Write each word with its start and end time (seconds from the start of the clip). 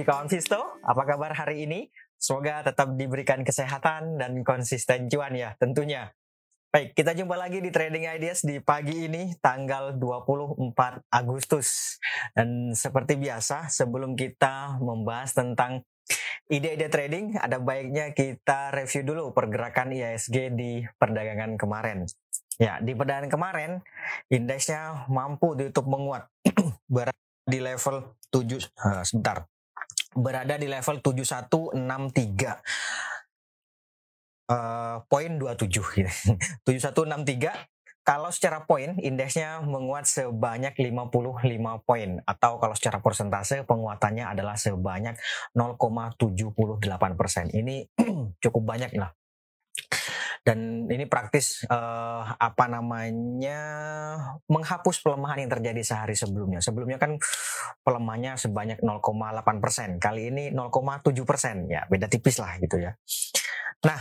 pagi 0.00 0.16
kawan 0.16 0.32
Visto, 0.32 0.80
apa 0.80 1.04
kabar 1.04 1.36
hari 1.36 1.68
ini? 1.68 1.84
Semoga 2.16 2.64
tetap 2.64 2.96
diberikan 2.96 3.44
kesehatan 3.44 4.16
dan 4.16 4.32
konsisten 4.40 5.12
cuan 5.12 5.36
ya 5.36 5.52
tentunya. 5.60 6.08
Baik, 6.72 6.96
kita 6.96 7.12
jumpa 7.12 7.36
lagi 7.36 7.60
di 7.60 7.68
Trading 7.68 8.08
Ideas 8.08 8.40
di 8.40 8.64
pagi 8.64 9.04
ini 9.04 9.36
tanggal 9.44 10.00
24 10.00 11.04
Agustus. 11.04 12.00
Dan 12.32 12.72
seperti 12.72 13.20
biasa, 13.20 13.68
sebelum 13.68 14.16
kita 14.16 14.80
membahas 14.80 15.36
tentang 15.36 15.84
ide-ide 16.48 16.88
trading, 16.88 17.36
ada 17.36 17.60
baiknya 17.60 18.16
kita 18.16 18.72
review 18.72 19.04
dulu 19.04 19.36
pergerakan 19.36 19.92
IISG 19.92 20.56
di 20.56 20.80
perdagangan 20.96 21.60
kemarin. 21.60 22.08
Ya, 22.56 22.80
di 22.80 22.96
perdagangan 22.96 23.28
kemarin 23.28 23.84
indeksnya 24.32 25.04
mampu 25.12 25.60
ditutup 25.60 25.84
menguat 25.92 26.24
berada 26.88 27.20
di 27.44 27.60
level 27.60 28.16
7 28.32 28.40
uh, 28.80 29.04
sebentar. 29.04 29.44
Berada 30.10 30.58
di 30.58 30.66
level 30.66 30.98
7163 31.02 31.76
uh, 34.50 34.96
poin 35.06 35.30
27 35.38 35.70
gitu. 35.70 36.10
7163 36.66 37.54
kalau 38.00 38.32
secara 38.32 38.64
poin 38.64 38.96
indeksnya 38.98 39.60
menguat 39.62 40.08
sebanyak 40.08 40.74
55 40.74 41.86
poin 41.86 42.18
atau 42.26 42.58
kalau 42.58 42.74
secara 42.74 42.98
persentase 42.98 43.62
penguatannya 43.62 44.26
adalah 44.26 44.56
sebanyak 44.58 45.14
0,78 45.54 46.18
persen. 47.14 47.46
Ini 47.52 47.86
cukup 48.42 48.62
banyak 48.66 48.96
lah 48.98 49.14
dan 50.40 50.88
ini 50.88 51.04
praktis 51.04 51.68
uh, 51.68 52.24
apa 52.40 52.64
namanya 52.64 53.60
menghapus 54.48 55.04
pelemahan 55.04 55.44
yang 55.44 55.52
terjadi 55.52 55.82
sehari 55.84 56.16
sebelumnya. 56.16 56.64
Sebelumnya 56.64 56.96
kan 56.96 57.20
pelemahannya 57.84 58.40
sebanyak 58.40 58.80
0,8 58.80 59.60
persen, 59.60 60.00
kali 60.00 60.32
ini 60.32 60.44
0,7 60.48 61.12
persen 61.28 61.68
ya 61.68 61.84
beda 61.84 62.08
tipis 62.08 62.40
lah 62.40 62.56
gitu 62.56 62.80
ya. 62.80 62.96
Nah 63.84 64.00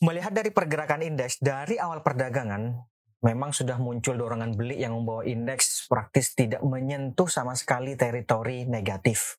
melihat 0.00 0.32
dari 0.32 0.48
pergerakan 0.54 1.04
indeks 1.04 1.42
dari 1.42 1.76
awal 1.76 2.00
perdagangan 2.00 2.72
memang 3.18 3.50
sudah 3.50 3.76
muncul 3.82 4.14
dorongan 4.14 4.54
beli 4.54 4.78
yang 4.78 4.94
membawa 4.94 5.26
indeks 5.26 5.90
praktis 5.90 6.38
tidak 6.38 6.62
menyentuh 6.62 7.26
sama 7.26 7.52
sekali 7.58 7.98
teritori 7.98 8.64
negatif. 8.64 9.36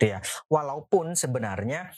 Ya, 0.00 0.24
walaupun 0.48 1.12
sebenarnya 1.12 1.92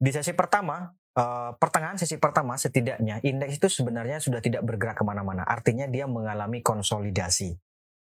di 0.00 0.08
sesi 0.08 0.32
pertama 0.32 0.88
uh, 1.16 1.50
pertengahan 1.56 1.98
sesi 2.00 2.16
pertama 2.16 2.56
setidaknya 2.56 3.20
indeks 3.24 3.60
itu 3.60 3.68
sebenarnya 3.68 4.20
sudah 4.20 4.40
tidak 4.40 4.64
bergerak 4.64 5.00
ke 5.00 5.04
mana-mana. 5.04 5.44
Artinya 5.44 5.88
dia 5.88 6.08
mengalami 6.08 6.64
konsolidasi. 6.64 7.56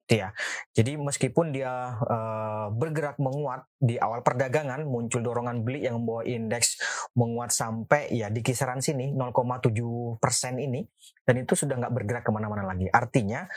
Ya, 0.05 0.37
jadi 0.77 1.01
meskipun 1.01 1.57
dia 1.57 1.97
uh, 1.97 2.69
bergerak 2.77 3.17
menguat 3.17 3.65
di 3.81 3.97
awal 3.97 4.21
perdagangan 4.21 4.85
muncul 4.85 5.25
dorongan 5.25 5.65
beli 5.65 5.89
yang 5.89 6.05
membawa 6.05 6.29
indeks 6.29 6.77
menguat 7.17 7.49
sampai 7.49 8.13
ya 8.13 8.29
di 8.29 8.45
kisaran 8.45 8.85
sini 8.85 9.17
0,7 9.17 9.73
persen 10.21 10.61
ini 10.61 10.85
dan 11.25 11.41
itu 11.41 11.57
sudah 11.57 11.81
nggak 11.81 11.95
bergerak 11.97 12.21
ke 12.21 12.33
mana-mana 12.37 12.69
lagi. 12.69 12.85
Artinya 12.93 13.49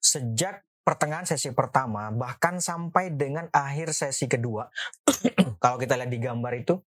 sejak 0.00 0.64
pertengahan 0.80 1.28
sesi 1.28 1.52
pertama 1.52 2.08
bahkan 2.10 2.56
sampai 2.64 3.12
dengan 3.12 3.52
akhir 3.52 3.92
sesi 3.92 4.24
kedua 4.24 4.72
kalau 5.62 5.76
kita 5.76 6.00
lihat 6.00 6.08
di 6.08 6.18
gambar 6.18 6.52
itu 6.56 6.80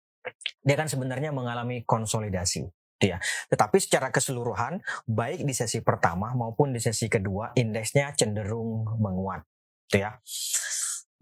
dia 0.61 0.75
kan 0.77 0.87
sebenarnya 0.89 1.33
mengalami 1.33 1.81
konsolidasi 1.85 2.69
ya. 3.01 3.17
Tetapi 3.49 3.77
secara 3.81 4.13
keseluruhan, 4.13 4.79
baik 5.09 5.41
di 5.41 5.53
sesi 5.57 5.81
pertama 5.81 6.31
maupun 6.37 6.71
di 6.71 6.77
sesi 6.77 7.09
kedua, 7.09 7.51
indeksnya 7.57 8.13
cenderung 8.13 8.85
menguat, 9.01 9.41
ya. 9.89 10.21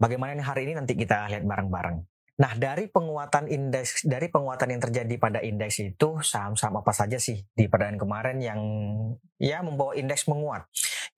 Bagaimana 0.00 0.40
hari 0.40 0.68
ini 0.68 0.76
nanti 0.76 0.96
kita 0.96 1.28
lihat 1.28 1.44
bareng-bareng. 1.44 2.00
Nah, 2.40 2.56
dari 2.56 2.88
penguatan 2.88 3.52
indeks, 3.52 4.08
dari 4.08 4.32
penguatan 4.32 4.72
yang 4.72 4.80
terjadi 4.80 5.14
pada 5.20 5.44
indeks 5.44 5.76
itu 5.84 6.24
saham-saham 6.24 6.80
apa 6.80 6.88
saja 6.96 7.20
sih 7.20 7.44
di 7.52 7.68
perdagangan 7.68 8.00
kemarin 8.00 8.36
yang 8.40 8.60
ya 9.36 9.60
membawa 9.60 9.92
indeks 9.92 10.24
menguat? 10.24 10.64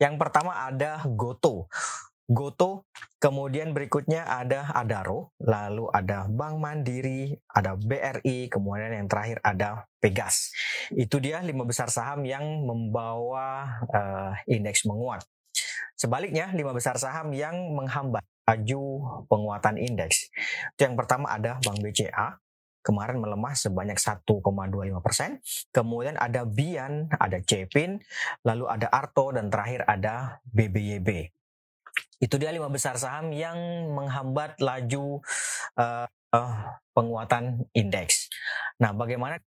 Yang 0.02 0.18
pertama 0.18 0.66
ada 0.66 0.98
Goto. 1.06 1.70
Goto, 2.30 2.86
kemudian 3.18 3.74
berikutnya 3.74 4.22
ada 4.22 4.70
Adaro, 4.70 5.34
lalu 5.42 5.90
ada 5.90 6.30
Bank 6.30 6.62
Mandiri, 6.62 7.34
ada 7.50 7.74
BRI, 7.74 8.46
kemudian 8.46 8.94
yang 8.94 9.10
terakhir 9.10 9.42
ada 9.42 9.90
Pegas. 9.98 10.54
Itu 10.94 11.18
dia 11.18 11.42
lima 11.42 11.66
besar 11.66 11.90
saham 11.90 12.22
yang 12.22 12.66
membawa 12.66 13.78
uh, 13.90 14.34
indeks 14.46 14.86
menguat. 14.86 15.26
Sebaliknya, 15.98 16.50
lima 16.54 16.70
besar 16.74 16.98
saham 16.98 17.30
yang 17.34 17.54
menghambat 17.74 18.22
laju 18.46 18.82
penguatan 19.30 19.78
indeks. 19.78 20.30
Yang 20.78 20.94
pertama 20.98 21.30
ada 21.30 21.62
Bank 21.62 21.78
BCA, 21.82 22.38
kemarin 22.82 23.22
melemah 23.22 23.54
sebanyak 23.54 23.98
1,25 23.98 24.42
persen. 25.02 25.38
Kemudian 25.70 26.18
ada 26.18 26.42
Bian, 26.42 27.06
ada 27.18 27.38
Cepin, 27.42 28.02
lalu 28.42 28.66
ada 28.66 28.90
Arto, 28.90 29.30
dan 29.30 29.48
terakhir 29.48 29.86
ada 29.86 30.42
BBYB. 30.50 31.41
Itu 32.22 32.38
dia 32.38 32.54
lima 32.54 32.70
besar 32.70 32.94
saham 32.94 33.34
yang 33.34 33.58
menghambat 33.90 34.62
laju 34.62 35.18
uh, 35.74 36.06
uh, 36.06 36.54
penguatan 36.94 37.66
indeks. 37.74 38.30
Nah, 38.78 38.94
bagaimana 38.94 39.42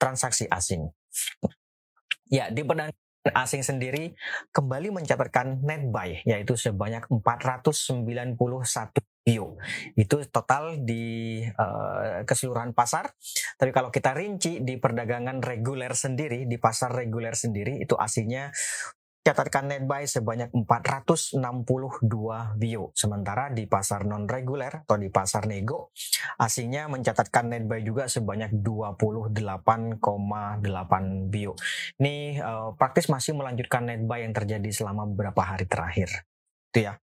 transaksi 0.00 0.48
asing? 0.48 0.88
Ya, 2.32 2.48
di 2.48 2.64
perdagangan 2.64 2.96
asing 3.32 3.64
sendiri 3.64 4.12
kembali 4.52 4.92
mencatatkan 4.92 5.64
net 5.64 5.88
buy 5.88 6.20
yaitu 6.28 6.60
sebanyak 6.60 7.08
491 7.08 8.36
bio. 9.24 9.56
Itu 9.96 10.20
total 10.28 10.84
di 10.84 11.40
uh, 11.40 12.20
keseluruhan 12.28 12.76
pasar. 12.76 13.16
Tapi 13.56 13.72
kalau 13.72 13.88
kita 13.88 14.12
rinci 14.12 14.60
di 14.60 14.76
perdagangan 14.76 15.40
reguler 15.40 15.96
sendiri, 15.96 16.44
di 16.44 16.60
pasar 16.60 16.92
reguler 16.92 17.32
sendiri 17.32 17.80
itu 17.80 17.96
aslinya 17.96 18.52
catatkan 19.24 19.72
net 19.72 19.88
buy 19.88 20.04
sebanyak 20.04 20.52
462 20.52 21.40
bio. 22.60 22.92
Sementara 22.92 23.48
di 23.48 23.64
pasar 23.64 24.04
non 24.04 24.28
reguler 24.28 24.84
atau 24.84 25.00
di 25.00 25.08
pasar 25.08 25.48
nego, 25.48 25.96
asingnya 26.36 26.92
mencatatkan 26.92 27.48
net 27.48 27.64
buy 27.64 27.80
juga 27.80 28.04
sebanyak 28.04 28.52
28,8 28.60 31.32
bio. 31.32 31.56
Ini 31.96 32.44
uh, 32.44 32.76
praktis 32.76 33.08
masih 33.08 33.32
melanjutkan 33.32 33.88
net 33.88 34.04
buy 34.04 34.20
yang 34.20 34.36
terjadi 34.36 34.68
selama 34.68 35.08
beberapa 35.08 35.40
hari 35.40 35.64
terakhir. 35.64 36.28
Itu 36.68 36.84
ya. 36.84 37.00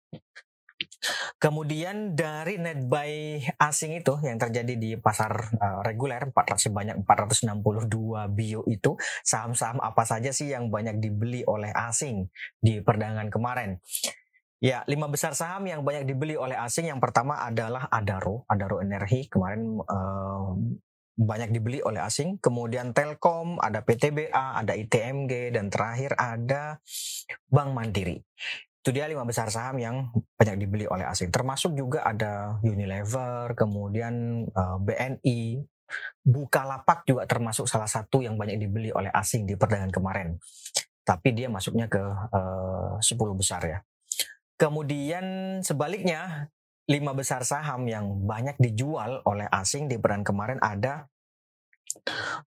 Kemudian 1.41 2.13
dari 2.13 2.61
net 2.61 2.85
buy 2.85 3.41
asing 3.57 3.97
itu 3.97 4.13
yang 4.21 4.37
terjadi 4.37 4.73
di 4.77 4.93
pasar 4.97 5.31
uh, 5.57 5.79
reguler 5.81 6.29
400 6.29 6.69
sebanyak 6.69 6.95
462 7.03 8.37
bio 8.37 8.61
itu 8.69 8.91
saham-saham 9.25 9.81
apa 9.81 10.03
saja 10.05 10.29
sih 10.29 10.53
yang 10.53 10.69
banyak 10.69 11.01
dibeli 11.01 11.41
oleh 11.45 11.73
asing 11.73 12.29
di 12.61 12.79
perdagangan 12.79 13.33
kemarin? 13.33 13.81
Ya, 14.61 14.85
lima 14.85 15.09
besar 15.09 15.33
saham 15.33 15.65
yang 15.65 15.81
banyak 15.81 16.05
dibeli 16.05 16.37
oleh 16.37 16.53
asing 16.53 16.93
yang 16.93 17.01
pertama 17.01 17.41
adalah 17.41 17.89
Adaro, 17.89 18.45
Adaro 18.45 18.77
Energi 18.77 19.25
kemarin 19.25 19.81
uh, 19.81 20.53
banyak 21.17 21.49
dibeli 21.49 21.81
oleh 21.81 21.97
asing. 21.97 22.37
Kemudian 22.37 22.93
Telkom, 22.93 23.57
ada 23.57 23.81
PTBA, 23.81 24.61
ada 24.61 24.77
ITMG, 24.77 25.49
dan 25.49 25.73
terakhir 25.73 26.13
ada 26.13 26.77
Bank 27.49 27.73
Mandiri 27.73 28.21
itu 28.81 28.89
dia 28.89 29.05
lima 29.05 29.21
besar 29.21 29.45
saham 29.53 29.77
yang 29.77 30.09
banyak 30.41 30.57
dibeli 30.57 30.89
oleh 30.89 31.05
asing. 31.05 31.29
Termasuk 31.29 31.77
juga 31.77 32.01
ada 32.01 32.57
Unilever, 32.65 33.53
kemudian 33.53 34.45
eh, 34.49 34.77
BNI, 34.81 35.61
Bukalapak 36.23 37.03
juga 37.05 37.27
termasuk 37.27 37.67
salah 37.67 37.85
satu 37.85 38.23
yang 38.25 38.39
banyak 38.39 38.57
dibeli 38.57 38.89
oleh 38.89 39.13
asing 39.13 39.45
di 39.45 39.53
perdagangan 39.53 39.93
kemarin. 39.93 40.27
Tapi 41.05 41.29
dia 41.29 41.45
masuknya 41.45 41.85
ke 41.85 42.01
eh, 42.33 42.93
10 42.97 43.37
besar 43.37 43.61
ya. 43.69 43.79
Kemudian 44.57 45.25
sebaliknya 45.61 46.49
lima 46.89 47.13
besar 47.13 47.45
saham 47.45 47.85
yang 47.85 48.25
banyak 48.25 48.57
dijual 48.57 49.21
oleh 49.29 49.45
asing 49.53 49.85
di 49.85 50.01
perdagangan 50.01 50.25
kemarin 50.25 50.59
ada 50.63 51.05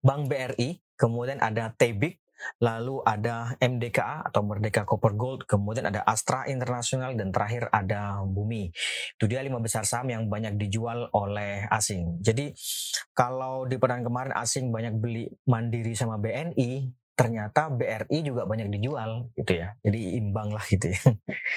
Bank 0.01 0.27
BRI, 0.27 0.81
kemudian 0.97 1.37
ada 1.39 1.69
Tebik, 1.77 2.24
lalu 2.61 3.01
ada 3.05 3.57
MDKA 3.59 4.27
atau 4.31 4.41
Merdeka 4.45 4.87
Copper 4.87 5.15
Gold, 5.17 5.47
kemudian 5.49 5.89
ada 5.89 6.03
Astra 6.05 6.47
Internasional 6.49 7.17
dan 7.17 7.31
terakhir 7.31 7.69
ada 7.71 8.23
Bumi. 8.25 8.71
Itu 9.17 9.25
dia 9.31 9.41
lima 9.43 9.59
besar 9.61 9.85
saham 9.85 10.11
yang 10.11 10.27
banyak 10.27 10.57
dijual 10.59 11.09
oleh 11.13 11.67
asing. 11.71 12.21
Jadi 12.21 12.55
kalau 13.17 13.65
di 13.69 13.77
perdagangan 13.77 14.07
kemarin 14.09 14.35
asing 14.39 14.71
banyak 14.71 14.95
beli 14.99 15.25
Mandiri 15.49 15.95
sama 15.97 16.21
BNI, 16.21 16.91
ternyata 17.15 17.71
BRI 17.71 18.19
juga 18.27 18.45
banyak 18.45 18.69
dijual 18.69 19.31
gitu 19.39 19.53
ya. 19.55 19.77
Jadi 19.83 20.19
imbang 20.19 20.51
lah 20.51 20.65
gitu 20.67 20.91
ya. 20.91 21.01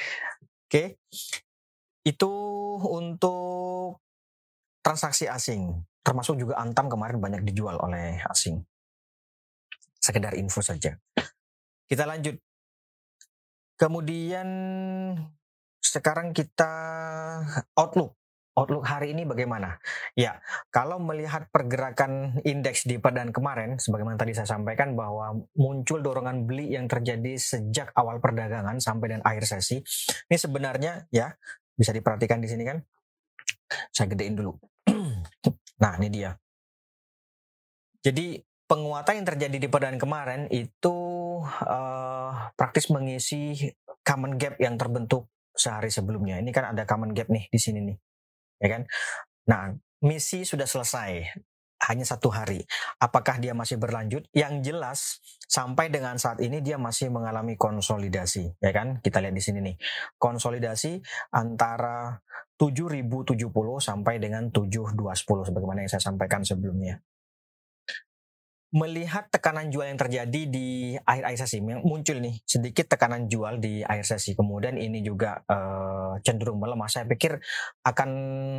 Oke. 0.67 1.01
Itu 2.07 2.31
untuk 2.87 3.99
transaksi 4.79 5.27
asing. 5.27 5.83
Termasuk 6.05 6.39
juga 6.39 6.55
Antam 6.55 6.87
kemarin 6.87 7.19
banyak 7.19 7.43
dijual 7.43 7.75
oleh 7.83 8.23
asing 8.31 8.63
sekedar 9.97 10.33
info 10.37 10.61
saja. 10.63 10.95
Kita 11.87 12.03
lanjut. 12.07 12.37
Kemudian 13.77 14.49
sekarang 15.77 16.33
kita 16.33 16.73
outlook 17.77 18.17
outlook 18.57 18.89
hari 18.89 19.13
ini 19.13 19.21
bagaimana? 19.23 19.77
Ya, 20.17 20.41
kalau 20.73 20.97
melihat 20.97 21.45
pergerakan 21.53 22.41
indeks 22.41 22.89
di 22.89 22.97
perdaan 22.97 23.29
kemarin, 23.29 23.77
sebagaimana 23.77 24.17
tadi 24.17 24.33
saya 24.33 24.49
sampaikan 24.49 24.97
bahwa 24.97 25.37
muncul 25.53 26.01
dorongan 26.01 26.49
beli 26.49 26.73
yang 26.73 26.89
terjadi 26.89 27.37
sejak 27.37 27.93
awal 27.93 28.17
perdagangan 28.17 28.81
sampai 28.81 29.13
dan 29.13 29.21
akhir 29.21 29.45
sesi. 29.45 29.77
Ini 30.25 30.37
sebenarnya 30.41 31.05
ya 31.13 31.29
bisa 31.77 31.93
diperhatikan 31.93 32.41
di 32.41 32.49
sini 32.49 32.65
kan. 32.65 32.81
Saya 33.93 34.09
gedein 34.09 34.33
dulu. 34.33 34.57
nah, 35.83 35.93
ini 36.01 36.09
dia. 36.09 36.33
Jadi 38.01 38.41
penguatan 38.67 39.23
yang 39.23 39.27
terjadi 39.27 39.57
di 39.57 39.67
perdaan 39.71 39.97
kemarin 39.97 40.51
itu 40.51 40.95
uh, 41.43 42.51
praktis 42.59 42.91
mengisi 42.91 43.55
common 44.03 44.35
gap 44.35 44.59
yang 44.59 44.75
terbentuk 44.75 45.31
sehari 45.55 45.89
sebelumnya. 45.89 46.37
Ini 46.43 46.51
kan 46.51 46.75
ada 46.75 46.83
common 46.83 47.15
gap 47.15 47.31
nih 47.31 47.47
di 47.47 47.59
sini 47.59 47.79
nih, 47.81 47.97
ya 48.61 48.67
kan? 48.77 48.81
Nah, 49.47 49.71
misi 50.03 50.43
sudah 50.43 50.67
selesai, 50.67 51.23
hanya 51.87 52.03
satu 52.03 52.27
hari. 52.27 52.61
Apakah 52.99 53.39
dia 53.39 53.55
masih 53.55 53.79
berlanjut? 53.79 54.27
Yang 54.35 54.53
jelas 54.67 54.99
sampai 55.47 55.87
dengan 55.87 56.19
saat 56.19 56.43
ini 56.43 56.59
dia 56.59 56.75
masih 56.75 57.07
mengalami 57.07 57.55
konsolidasi, 57.55 58.59
ya 58.59 58.71
kan? 58.75 58.99
Kita 58.99 59.23
lihat 59.23 59.33
di 59.33 59.43
sini 59.43 59.59
nih, 59.63 59.75
konsolidasi 60.19 60.99
antara 61.31 62.19
7.070 62.59 63.47
sampai 63.79 64.19
dengan 64.19 64.51
7.210 64.51 65.47
sebagaimana 65.47 65.87
yang 65.87 65.91
saya 65.91 66.03
sampaikan 66.03 66.43
sebelumnya 66.43 66.99
melihat 68.75 69.31
tekanan 69.31 69.71
jual 69.71 69.87
yang 69.87 69.95
terjadi 69.95 70.41
di 70.51 70.99
akhir-akhir 70.99 71.39
sesi. 71.47 71.63
Muncul 71.63 72.19
nih 72.19 72.35
sedikit 72.43 72.91
tekanan 72.91 73.31
jual 73.31 73.63
di 73.63 73.79
akhir 73.79 74.03
sesi. 74.03 74.35
Kemudian 74.35 74.75
ini 74.75 74.99
juga 74.99 75.39
uh, 75.47 76.19
cenderung 76.19 76.59
melemah. 76.59 76.91
Saya 76.91 77.07
pikir 77.07 77.39
akan 77.87 78.09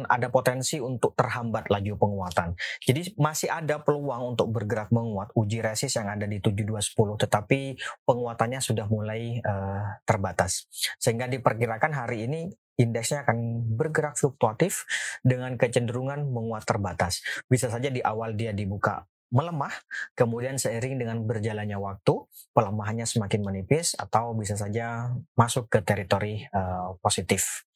ada 0.08 0.32
potensi 0.32 0.80
untuk 0.80 1.12
terhambat 1.12 1.68
laju 1.68 1.92
penguatan. 2.00 2.56
Jadi 2.80 3.20
masih 3.20 3.52
ada 3.52 3.84
peluang 3.84 4.32
untuk 4.36 4.48
bergerak 4.48 4.88
menguat 4.96 5.28
uji 5.36 5.60
resist 5.60 6.00
yang 6.00 6.08
ada 6.08 6.24
di 6.24 6.40
7210 6.40 7.24
tetapi 7.28 7.60
penguatannya 8.08 8.60
sudah 8.64 8.88
mulai 8.88 9.44
uh, 9.44 10.00
terbatas. 10.08 10.64
Sehingga 10.96 11.28
diperkirakan 11.28 11.92
hari 11.92 12.24
ini 12.24 12.48
indeksnya 12.78 13.26
akan 13.26 13.68
bergerak 13.76 14.16
fluktuatif 14.16 14.88
dengan 15.20 15.58
kecenderungan 15.60 16.24
menguat 16.32 16.64
terbatas. 16.64 17.20
Bisa 17.44 17.68
saja 17.68 17.92
di 17.92 18.00
awal 18.00 18.38
dia 18.38 18.56
dibuka 18.56 19.04
melemah, 19.28 19.72
kemudian 20.16 20.56
seiring 20.56 20.96
dengan 20.96 21.20
berjalannya 21.24 21.76
waktu, 21.76 22.24
pelemahannya 22.56 23.04
semakin 23.04 23.44
menipis 23.44 23.92
atau 23.94 24.32
bisa 24.32 24.56
saja 24.56 25.12
masuk 25.36 25.68
ke 25.68 25.84
teritori 25.84 26.48
uh, 26.48 26.96
positif. 27.04 27.68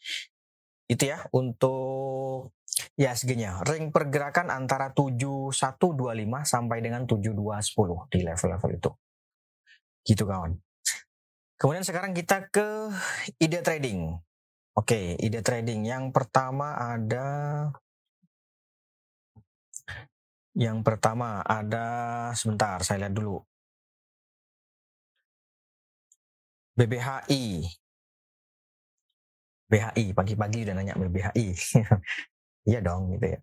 Itu 0.88 1.08
ya 1.08 1.24
untuk 1.32 2.56
ya 2.96 3.12
segini 3.12 3.48
ring 3.68 3.92
pergerakan 3.92 4.48
antara 4.48 4.96
7125 4.96 5.52
sampai 6.44 6.78
dengan 6.80 7.04
7210 7.04 8.12
di 8.12 8.18
level-level 8.24 8.70
itu. 8.72 8.90
Gitu 10.02 10.24
kawan. 10.24 10.56
Kemudian 11.60 11.86
sekarang 11.86 12.16
kita 12.16 12.50
ke 12.50 12.90
ide 13.38 13.62
trading. 13.62 14.18
Oke, 14.72 15.20
ide 15.20 15.44
trading 15.44 15.84
yang 15.84 16.10
pertama 16.10 16.74
ada 16.74 17.68
yang 20.52 20.84
pertama 20.84 21.40
ada 21.40 21.84
sebentar 22.36 22.80
saya 22.84 23.08
lihat 23.08 23.14
dulu. 23.16 23.40
BBHI. 26.76 27.68
BHI 29.68 30.04
pagi-pagi 30.12 30.68
udah 30.68 30.74
nanya 30.76 30.96
BBHI. 30.96 31.46
iya 32.68 32.80
dong 32.84 33.16
gitu 33.16 33.36
ya. 33.36 33.40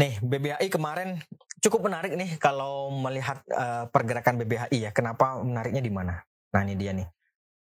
Nih, 0.00 0.16
BBHI 0.24 0.68
kemarin 0.72 1.20
cukup 1.60 1.92
menarik 1.92 2.16
nih 2.16 2.40
kalau 2.40 2.88
melihat 2.88 3.44
uh, 3.52 3.84
pergerakan 3.92 4.40
BBHI 4.40 4.88
ya. 4.88 4.90
Kenapa 4.96 5.40
menariknya 5.44 5.84
di 5.84 5.92
mana? 5.92 6.16
Nah, 6.56 6.60
ini 6.64 6.76
dia 6.76 6.96
nih. 6.96 7.08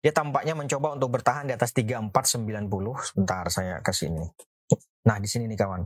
Dia 0.01 0.13
tampaknya 0.13 0.57
mencoba 0.57 0.97
untuk 0.97 1.13
bertahan 1.17 1.49
di 1.49 1.57
atas 1.57 1.73
3490. 1.73 2.13
Sebentar 3.01 3.45
saya 3.49 3.81
ke 3.81 3.93
sini. 3.93 4.25
Nah, 5.09 5.17
di 5.17 5.29
sini 5.29 5.49
nih 5.49 5.57
kawan 5.57 5.85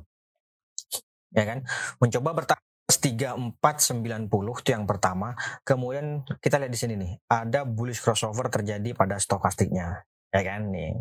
ya 1.35 1.45
kan? 1.45 1.67
Mencoba 1.99 2.31
bertahan 2.33 2.63
3490 2.89 4.63
itu 4.65 4.71
yang 4.73 4.87
pertama. 4.89 5.35
Kemudian 5.67 6.25
kita 6.41 6.57
lihat 6.63 6.73
di 6.73 6.79
sini 6.79 6.95
nih 6.97 7.13
ada 7.29 7.67
bullish 7.67 8.01
crossover 8.01 8.49
terjadi 8.49 8.95
pada 8.95 9.19
stokastiknya 9.19 10.07
ya 10.31 10.43
kan? 10.47 10.71
Nih 10.71 10.95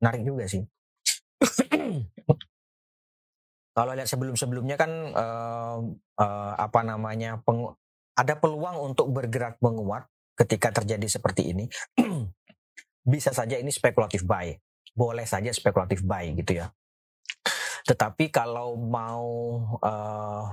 menarik 0.00 0.22
juga 0.24 0.46
sih. 0.48 0.64
Kalau 3.76 3.92
lihat 3.94 4.08
sebelum-sebelumnya 4.10 4.76
kan 4.78 4.90
uh, 5.14 5.78
uh, 6.20 6.52
apa 6.58 6.80
namanya 6.82 7.38
peng, 7.42 7.70
ada 8.18 8.34
peluang 8.36 8.92
untuk 8.92 9.08
bergerak 9.14 9.56
menguat 9.62 10.06
ketika 10.36 10.72
terjadi 10.74 11.06
seperti 11.06 11.54
ini. 11.54 11.68
Bisa 13.12 13.32
saja 13.32 13.56
ini 13.56 13.72
spekulatif 13.72 14.28
buy 14.28 14.52
boleh 14.94 15.26
saja 15.26 15.50
spekulatif 15.54 16.02
buy 16.02 16.34
gitu 16.34 16.60
ya 16.62 16.66
tetapi 17.86 18.32
kalau 18.32 18.76
mau 18.76 19.28
uh, 19.80 20.44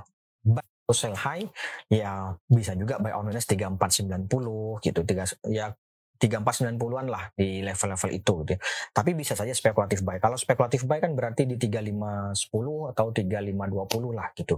buy 0.44 0.68
sell 0.94 1.16
high 1.16 1.44
ya 1.92 2.36
bisa 2.48 2.72
juga 2.80 2.96
buy 3.00 3.12
on 3.12 3.28
weakness 3.28 3.48
3490 3.50 4.84
gitu 4.84 5.00
tiga 5.04 5.24
ya 5.48 5.76
3490-an 6.18 7.08
lah 7.08 7.30
di 7.38 7.62
level-level 7.62 8.10
itu 8.10 8.34
gitu. 8.42 8.52
Ya. 8.58 8.60
Tapi 8.90 9.14
bisa 9.14 9.38
saja 9.38 9.54
spekulatif 9.54 10.02
buy. 10.02 10.18
Kalau 10.18 10.34
spekulatif 10.34 10.90
buy 10.90 10.98
kan 10.98 11.14
berarti 11.14 11.46
di 11.46 11.62
3510 11.62 12.92
atau 12.94 13.06
3520 13.14 14.18
lah 14.18 14.28
gitu. 14.34 14.58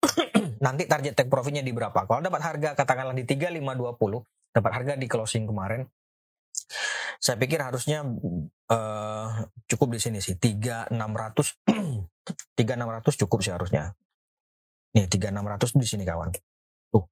Nanti 0.64 0.88
target 0.88 1.12
take 1.12 1.28
profitnya 1.28 1.60
di 1.60 1.76
berapa? 1.76 2.08
Kalau 2.08 2.24
dapat 2.24 2.40
harga 2.40 2.72
katakanlah 2.72 3.12
di 3.12 3.28
3520, 3.28 4.56
dapat 4.56 4.72
harga 4.72 4.92
di 4.96 5.06
closing 5.06 5.44
kemarin 5.44 5.84
saya 7.20 7.36
pikir 7.40 7.60
harusnya 7.60 8.04
uh, 8.70 9.28
cukup 9.66 9.96
di 9.96 10.00
sini 10.00 10.18
sih 10.20 10.36
3600 10.36 10.92
3600 12.54 12.56
cukup 13.26 13.38
sih 13.42 13.52
harusnya. 13.52 13.94
Nih 14.96 15.06
3600 15.08 15.80
di 15.80 15.86
sini 15.86 16.04
kawan. 16.08 16.32
Tuh. 16.92 17.04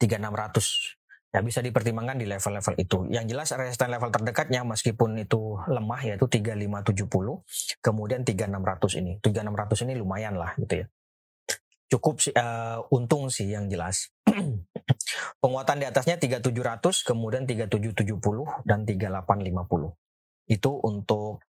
3600 0.00 0.96
ya 1.36 1.44
bisa 1.44 1.60
dipertimbangkan 1.60 2.16
di 2.16 2.24
level-level 2.24 2.74
itu. 2.80 2.98
Yang 3.12 3.24
jelas 3.36 3.52
resisten 3.60 3.92
level 3.92 4.08
terdekatnya 4.08 4.64
meskipun 4.64 5.20
itu 5.20 5.60
lemah 5.68 6.00
yaitu 6.08 6.24
3570, 6.24 7.84
kemudian 7.84 8.24
3600 8.24 9.00
ini. 9.04 9.20
3600 9.20 9.84
ini 9.84 9.92
lumayan 10.00 10.40
lah 10.40 10.56
gitu 10.56 10.80
ya. 10.80 10.86
Cukup 11.86 12.18
uh, 12.34 12.82
untung 12.90 13.30
sih 13.30 13.46
yang 13.46 13.70
jelas. 13.70 14.10
Penguatan 15.42 15.78
di 15.78 15.86
atasnya 15.86 16.18
3700, 16.18 17.06
kemudian 17.06 17.46
3770 17.46 18.66
dan 18.66 18.82
3850. 18.82 20.50
Itu 20.50 20.70
untuk 20.82 21.42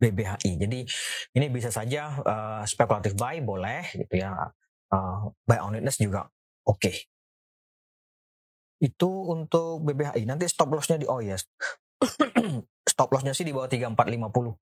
BBHI. 0.00 0.50
Jadi 0.60 0.80
ini 1.36 1.46
bisa 1.52 1.68
saja 1.68 2.16
uh, 2.20 2.62
spekulatif 2.64 3.16
buy 3.16 3.40
boleh 3.44 3.84
gitu 3.92 4.24
ya. 4.24 4.32
Uh, 4.88 5.32
buy 5.44 5.60
on 5.60 5.76
witness 5.76 6.00
juga 6.00 6.28
oke. 6.64 6.80
Okay. 6.80 6.96
Itu 8.80 9.08
untuk 9.32 9.84
BBHI. 9.84 10.24
Nanti 10.28 10.48
stop 10.48 10.72
lossnya 10.72 11.00
di 11.00 11.08
oh 11.08 11.20
yes. 11.20 11.48
stop 12.92 13.12
lossnya 13.12 13.32
sih 13.36 13.44
di 13.44 13.52
bawah 13.52 13.68
3450 13.68 14.65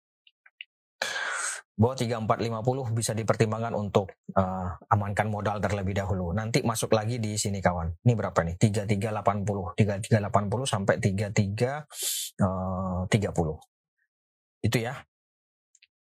bahwa 1.80 1.96
3450 1.96 2.92
bisa 2.98 3.12
dipertimbangkan 3.16 3.74
untuk 3.74 4.12
uh, 4.36 4.68
amankan 4.92 5.32
modal 5.32 5.58
terlebih 5.64 5.96
dahulu. 5.96 6.36
Nanti 6.36 6.62
masuk 6.62 6.92
lagi 6.94 7.18
di 7.18 7.40
sini 7.40 7.64
kawan. 7.64 7.90
Ini 8.04 8.14
berapa 8.14 8.40
nih? 8.44 8.56
3380. 8.60 9.80
3380 9.80 10.68
sampai 10.68 10.96
33 11.00 12.44
uh, 12.44 13.08
30. 13.08 14.68
Itu 14.68 14.78
ya. 14.78 14.94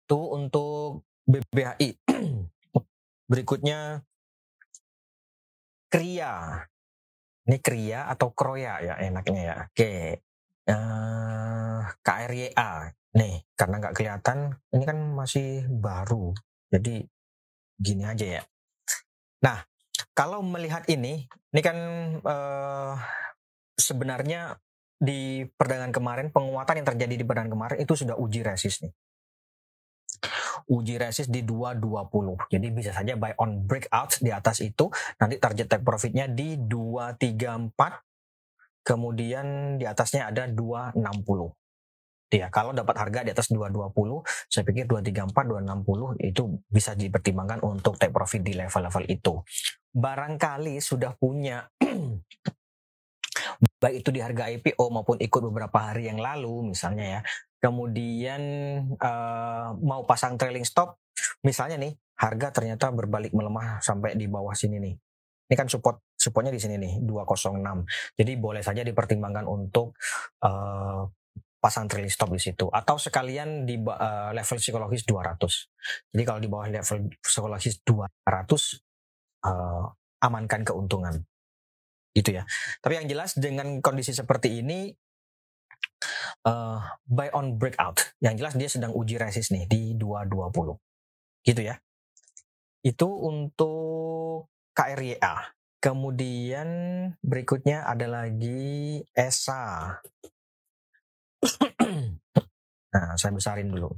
Itu 0.05 0.19
untuk 0.37 1.07
BBHI. 1.25 1.89
Berikutnya 3.31 4.05
Kria. 5.89 6.61
Ini 7.45 7.57
Kria 7.61 8.09
atau 8.11 8.29
Kroya 8.35 8.81
ya 8.83 8.95
enaknya 9.01 9.41
ya. 9.41 9.55
Oke. 9.71 9.93
Uh, 10.65 10.73
eh, 10.73 11.81
KRYA 12.01 12.69
Nih, 13.15 13.47
karena 13.55 13.79
nggak 13.79 13.95
kelihatan, 13.95 14.59
ini 14.75 14.83
kan 14.83 14.99
masih 15.15 15.63
baru. 15.71 16.35
Jadi 16.67 16.99
gini 17.79 18.03
aja 18.03 18.27
ya. 18.39 18.43
Nah, 19.39 19.63
kalau 20.11 20.43
melihat 20.43 20.83
ini, 20.91 21.23
ini 21.55 21.61
kan 21.63 21.77
eh, 22.19 22.93
sebenarnya 23.79 24.59
di 24.99 25.47
perdagangan 25.47 25.95
kemarin, 25.95 26.27
penguatan 26.35 26.83
yang 26.83 26.87
terjadi 26.91 27.15
di 27.15 27.23
perdagangan 27.23 27.55
kemarin 27.55 27.77
itu 27.79 27.95
sudah 27.95 28.19
uji 28.19 28.43
resist 28.43 28.83
nih. 28.83 28.91
Uji 30.67 30.99
resist 30.99 31.31
di 31.31 31.47
220. 31.47 32.51
Jadi 32.51 32.67
bisa 32.75 32.91
saja 32.91 33.15
buy 33.15 33.31
on 33.39 33.63
breakout 33.63 34.19
di 34.19 34.31
atas 34.31 34.59
itu, 34.59 34.91
nanti 35.19 35.39
target 35.39 35.71
take 35.71 35.83
profitnya 35.87 36.27
di 36.27 36.59
234, 36.59 38.83
kemudian 38.83 39.79
di 39.79 39.87
atasnya 39.87 40.31
ada 40.31 40.47
260 40.51 41.64
Ya, 42.33 42.49
kalau 42.49 42.73
dapat 42.73 42.97
harga 42.97 43.21
di 43.21 43.31
atas 43.31 43.53
220, 43.53 43.93
saya 44.49 44.65
pikir 44.65 44.89
234, 44.89 45.29
260 45.29 46.17
itu 46.25 46.43
bisa 46.65 46.97
dipertimbangkan 46.97 47.61
untuk 47.61 48.01
take 48.01 48.09
profit 48.09 48.41
di 48.41 48.57
level-level 48.57 49.05
itu. 49.05 49.45
Barangkali 49.93 50.81
sudah 50.81 51.13
punya 51.15 51.69
baik 53.81 54.01
itu 54.01 54.09
di 54.09 54.19
harga 54.25 54.49
IPO 54.49 54.85
maupun 54.89 55.21
ikut 55.21 55.41
beberapa 55.53 55.91
hari 55.91 56.09
yang 56.09 56.17
lalu 56.17 56.73
misalnya 56.73 57.05
ya. 57.05 57.21
Kemudian 57.61 58.41
uh, 58.97 59.77
mau 59.81 60.01
pasang 60.05 60.37
trailing 60.37 60.65
stop, 60.65 60.97
misalnya 61.45 61.77
nih 61.77 61.93
harga 62.17 62.61
ternyata 62.61 62.89
berbalik 62.89 63.37
melemah 63.37 63.81
sampai 63.85 64.17
di 64.17 64.25
bawah 64.25 64.53
sini 64.57 64.81
nih. 64.81 64.95
Ini 65.45 65.53
kan 65.53 65.69
support 65.69 66.01
supportnya 66.17 66.49
di 66.49 66.57
sini 66.57 66.81
nih 66.81 67.05
206. 67.05 68.17
Jadi 68.17 68.31
boleh 68.37 68.65
saja 68.65 68.81
dipertimbangkan 68.81 69.45
untuk 69.45 69.93
uh, 70.41 71.05
pasang 71.65 71.89
trailing 71.89 72.13
stop 72.13 72.29
di 72.29 72.37
situ 72.37 72.69
atau 72.69 73.01
sekalian 73.01 73.65
di 73.65 73.81
uh, 73.81 74.29
level 74.29 74.57
psikologis 74.61 75.01
200. 75.01 76.13
Jadi 76.13 76.21
kalau 76.21 76.37
di 76.37 76.45
bawah 76.45 76.69
level 76.69 77.09
psikologis 77.25 77.81
200 77.81 78.05
uh, 79.49 79.89
amankan 80.21 80.61
keuntungan. 80.61 81.25
Gitu 82.13 82.37
ya. 82.37 82.45
Tapi 82.85 83.01
yang 83.01 83.09
jelas 83.09 83.33
dengan 83.33 83.81
kondisi 83.81 84.13
seperti 84.13 84.61
ini 84.61 84.93
uh, 86.45 86.85
buy 87.09 87.33
on 87.33 87.57
breakout. 87.57 88.13
Yang 88.21 88.45
jelas 88.45 88.53
dia 88.61 88.69
sedang 88.69 88.93
uji 88.93 89.17
resist 89.17 89.49
nih 89.49 89.65
di 89.65 89.97
220. 89.97 91.49
Gitu 91.49 91.61
ya. 91.65 91.81
Itu 92.85 93.09
untuk 93.09 94.53
KRYA. 94.77 95.49
Kemudian 95.81 96.69
berikutnya 97.25 97.89
ada 97.89 98.05
lagi 98.05 99.01
ESA. 99.17 99.97
Nah, 102.93 103.13
saya 103.17 103.31
besarin 103.31 103.71
dulu. 103.71 103.93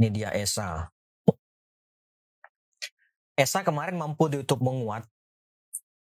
Ini 0.00 0.08
dia 0.10 0.28
ESA. 0.34 0.88
ESA 3.38 3.60
kemarin 3.64 3.96
mampu 3.96 4.28
ditutup 4.28 4.60
menguat. 4.60 5.06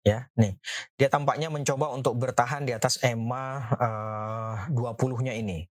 Ya, 0.04 0.28
nih. 0.36 0.60
Dia 1.00 1.08
tampaknya 1.08 1.48
mencoba 1.48 1.88
untuk 1.96 2.20
bertahan 2.20 2.68
di 2.68 2.76
atas 2.76 3.00
EMA 3.00 3.44
uh, 3.72 4.54
20-nya 4.68 5.32
ini. 5.32 5.64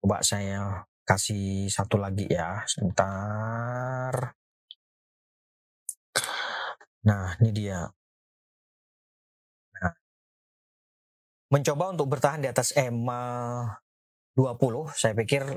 Coba 0.00 0.24
saya 0.24 0.88
kasih 1.04 1.68
satu 1.68 2.00
lagi 2.00 2.24
ya, 2.24 2.64
sebentar. 2.64 4.32
Nah, 7.04 7.36
ini 7.38 7.50
dia. 7.52 7.86
Mencoba 11.56 11.96
untuk 11.96 12.12
bertahan 12.12 12.44
di 12.44 12.52
atas 12.52 12.76
EMA 12.76 13.24
20, 14.36 14.92
saya 14.92 15.16
pikir 15.16 15.56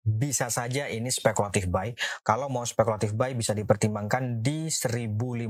bisa 0.00 0.50
saja 0.50 0.90
ini 0.90 1.06
spekulatif 1.06 1.70
buy. 1.70 1.94
Kalau 2.26 2.50
mau 2.50 2.66
spekulatif 2.66 3.14
buy 3.14 3.38
bisa 3.38 3.54
dipertimbangkan 3.54 4.42
di 4.42 4.66
1050 4.66 5.46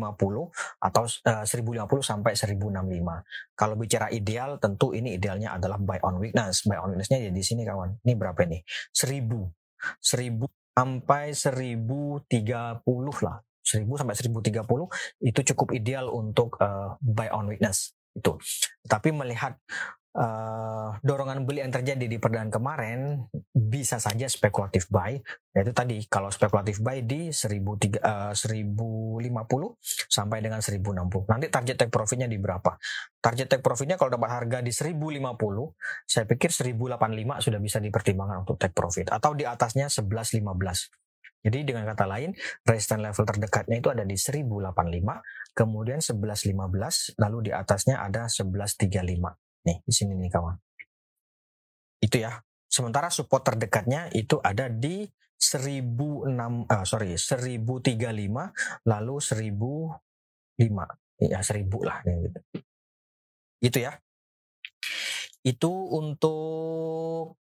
atau 0.85 1.05
uh, 1.09 1.45
1050 1.47 2.05
sampai 2.05 2.33
1065. 2.37 3.57
Kalau 3.57 3.75
bicara 3.81 4.13
ideal 4.13 4.61
tentu 4.61 4.93
ini 4.93 5.17
idealnya 5.17 5.57
adalah 5.57 5.81
buy 5.81 5.97
on 6.05 6.21
weakness. 6.21 6.69
Buy 6.69 6.77
on 6.77 6.93
weaknessnya 6.93 7.25
ya 7.25 7.31
di 7.33 7.41
sini 7.41 7.65
kawan. 7.65 8.05
Ini 8.05 8.13
berapa 8.19 8.43
nih? 8.45 8.61
1000. 8.93 9.33
1000 9.97 10.45
sampai 10.77 11.25
1030 11.33 13.25
lah. 13.25 13.37
1000 13.65 13.87
sampai 13.87 14.15
1030 14.19 15.25
itu 15.25 15.41
cukup 15.55 15.69
ideal 15.73 16.11
untuk 16.11 16.59
uh, 16.59 16.99
buy 17.01 17.31
on 17.33 17.49
weakness 17.49 18.00
itu. 18.17 18.33
Tapi 18.87 19.09
melihat 19.15 19.55
uh, 20.17 20.97
dorongan 21.03 21.47
beli 21.47 21.63
yang 21.63 21.71
terjadi 21.71 22.07
di 22.07 22.19
perdaan 22.19 22.51
kemarin 22.51 23.27
bisa 23.55 24.03
saja 24.03 24.27
spekulatif 24.27 24.91
buy 24.91 25.21
yaitu 25.55 25.75
tadi 25.75 26.07
kalau 26.07 26.31
spekulatif 26.31 26.79
buy 26.79 27.03
di 27.03 27.31
1050 27.35 27.99
uh, 27.99 28.33
sampai 30.11 30.39
dengan 30.43 30.61
1060 30.63 31.31
nanti 31.31 31.47
target 31.51 31.77
take 31.79 31.93
profitnya 31.93 32.27
di 32.31 32.39
berapa? 32.39 32.79
Target 33.21 33.47
take 33.51 33.65
profitnya 33.65 34.01
kalau 34.01 34.15
dapat 34.15 34.31
harga 34.31 34.59
di 34.63 34.73
1050 34.73 35.37
saya 36.07 36.25
pikir 36.27 36.51
1085 36.51 37.47
sudah 37.47 37.61
bisa 37.61 37.79
dipertimbangkan 37.83 38.47
untuk 38.47 38.57
take 38.59 38.75
profit 38.75 39.11
atau 39.11 39.35
di 39.35 39.47
atasnya 39.47 39.91
1115 39.91 41.00
jadi 41.41 41.65
dengan 41.65 41.89
kata 41.89 42.05
lain, 42.05 42.37
resistance 42.69 43.01
level 43.01 43.25
terdekatnya 43.25 43.81
itu 43.81 43.89
ada 43.89 44.05
di 44.05 44.13
1085, 44.13 45.57
kemudian 45.57 46.05
1115, 46.05 47.17
lalu 47.17 47.49
di 47.49 47.51
atasnya 47.57 48.05
ada 48.05 48.29
1135. 48.29 49.65
Nih, 49.65 49.81
di 49.81 49.93
sini 49.93 50.13
nih 50.21 50.29
kawan. 50.29 50.57
Itu 52.05 52.21
ya. 52.21 52.37
Sementara 52.71 53.11
support 53.11 53.43
terdekatnya 53.43 54.15
itu 54.15 54.39
ada 54.39 54.71
di 54.71 55.03
1006 55.41 56.69
uh, 56.69 56.85
sorry 56.85 57.17
1035 57.17 58.05
lalu 58.85 59.15
1005 59.19 61.25
ya 61.25 61.41
1000 61.41 61.89
lah 61.89 61.99
gitu. 62.05 62.41
Itu 63.65 63.79
ya. 63.81 63.97
Itu 65.41 65.73
untuk 65.73 67.40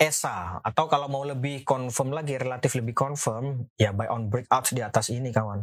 ESA 0.00 0.64
atau 0.64 0.88
kalau 0.88 1.12
mau 1.12 1.20
lebih 1.28 1.60
confirm 1.60 2.16
lagi 2.16 2.40
relatif 2.40 2.72
lebih 2.80 2.96
confirm 2.96 3.68
ya 3.76 3.92
buy 3.92 4.08
on 4.08 4.32
breakout 4.32 4.72
di 4.72 4.80
atas 4.80 5.12
ini 5.12 5.28
kawan. 5.28 5.60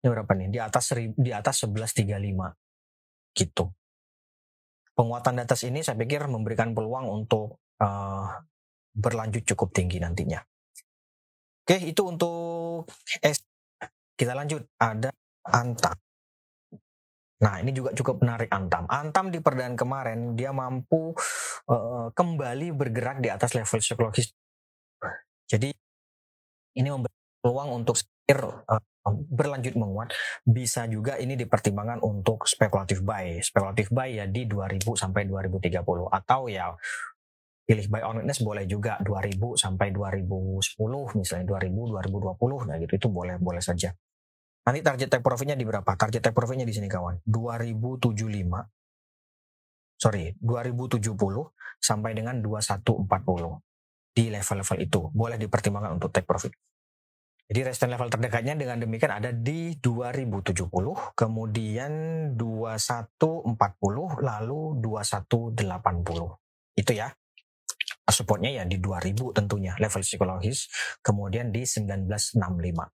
Ini 0.00 0.06
berapa 0.06 0.30
nih? 0.38 0.48
Di 0.54 0.58
atas 0.62 0.94
di 0.94 1.30
atas 1.34 1.66
1135 1.66 2.06
gitu. 3.34 3.74
Penguatan 4.94 5.32
di 5.34 5.42
atas 5.42 5.66
ini 5.66 5.82
saya 5.82 5.98
pikir 5.98 6.30
memberikan 6.30 6.70
peluang 6.70 7.10
untuk 7.10 7.58
uh, 7.82 8.30
berlanjut 8.94 9.42
cukup 9.42 9.74
tinggi 9.74 9.98
nantinya. 9.98 10.38
Oke, 11.66 11.76
itu 11.82 12.02
untuk 12.06 12.86
S. 13.22 13.42
Kita 14.14 14.38
lanjut. 14.38 14.66
Ada 14.78 15.10
Anta. 15.50 16.09
Nah, 17.40 17.56
ini 17.64 17.72
juga 17.72 17.96
cukup 17.96 18.20
menarik 18.20 18.52
Antam. 18.52 18.84
Antam 18.84 19.32
di 19.32 19.40
perdaan 19.40 19.72
kemarin 19.72 20.36
dia 20.36 20.52
mampu 20.52 21.16
uh, 21.72 22.12
kembali 22.12 22.76
bergerak 22.76 23.24
di 23.24 23.32
atas 23.32 23.56
level 23.56 23.80
psikologis. 23.80 24.28
Jadi 25.48 25.72
ini 26.76 26.88
memberi 26.92 27.16
peluang 27.40 27.80
untuk 27.80 27.96
uh, 27.96 28.80
berlanjut 29.32 29.74
menguat. 29.80 30.12
Bisa 30.44 30.84
juga 30.84 31.16
ini 31.16 31.32
dipertimbangkan 31.32 32.04
untuk 32.04 32.44
spekulatif 32.44 33.00
buy. 33.00 33.40
Spekulatif 33.40 33.88
buy 33.88 34.20
ya 34.20 34.28
di 34.28 34.44
2000 34.44 34.84
sampai 34.92 35.24
2030 35.24 35.80
atau 36.12 36.40
ya 36.52 36.76
pilih 37.64 37.86
buy 37.86 38.02
on 38.02 38.20
witness 38.20 38.42
boleh 38.42 38.66
juga 38.66 38.98
2000 39.00 39.38
sampai 39.54 39.94
2010 39.94 40.74
misalnya 41.14 41.46
2000 41.54 41.70
2020 41.70 42.66
nah 42.66 42.76
gitu 42.82 42.92
itu 42.98 43.08
boleh 43.08 43.40
boleh 43.40 43.62
saja. 43.64 43.96
Nanti 44.60 44.84
target 44.84 45.08
take 45.08 45.24
profitnya 45.24 45.56
di 45.56 45.64
berapa? 45.64 45.96
Target 45.96 46.30
take 46.30 46.36
profitnya 46.36 46.68
di 46.68 46.74
sini 46.76 46.88
kawan. 46.90 47.24
2075. 47.24 48.68
Sorry, 50.00 50.32
2070 50.40 51.12
sampai 51.80 52.16
dengan 52.16 52.40
2140 52.40 53.60
di 54.16 54.24
level-level 54.32 54.78
itu. 54.80 55.00
Boleh 55.12 55.36
dipertimbangkan 55.40 55.92
untuk 55.96 56.12
take 56.12 56.28
profit. 56.28 56.52
Jadi 57.50 57.66
resistance 57.66 57.98
level 57.98 58.10
terdekatnya 58.14 58.54
dengan 58.54 58.78
demikian 58.78 59.10
ada 59.10 59.34
di 59.34 59.74
2070, 59.74 60.70
kemudian 61.18 61.92
2140, 62.38 64.22
lalu 64.22 64.78
2180. 64.78 66.78
Itu 66.78 66.92
ya. 66.94 67.10
Supportnya 68.06 68.54
ya 68.54 68.62
di 68.62 68.78
2000 68.78 69.34
tentunya, 69.34 69.74
level 69.82 70.02
psikologis, 70.02 70.70
kemudian 71.02 71.50
di 71.50 71.66
1965. 71.66 72.86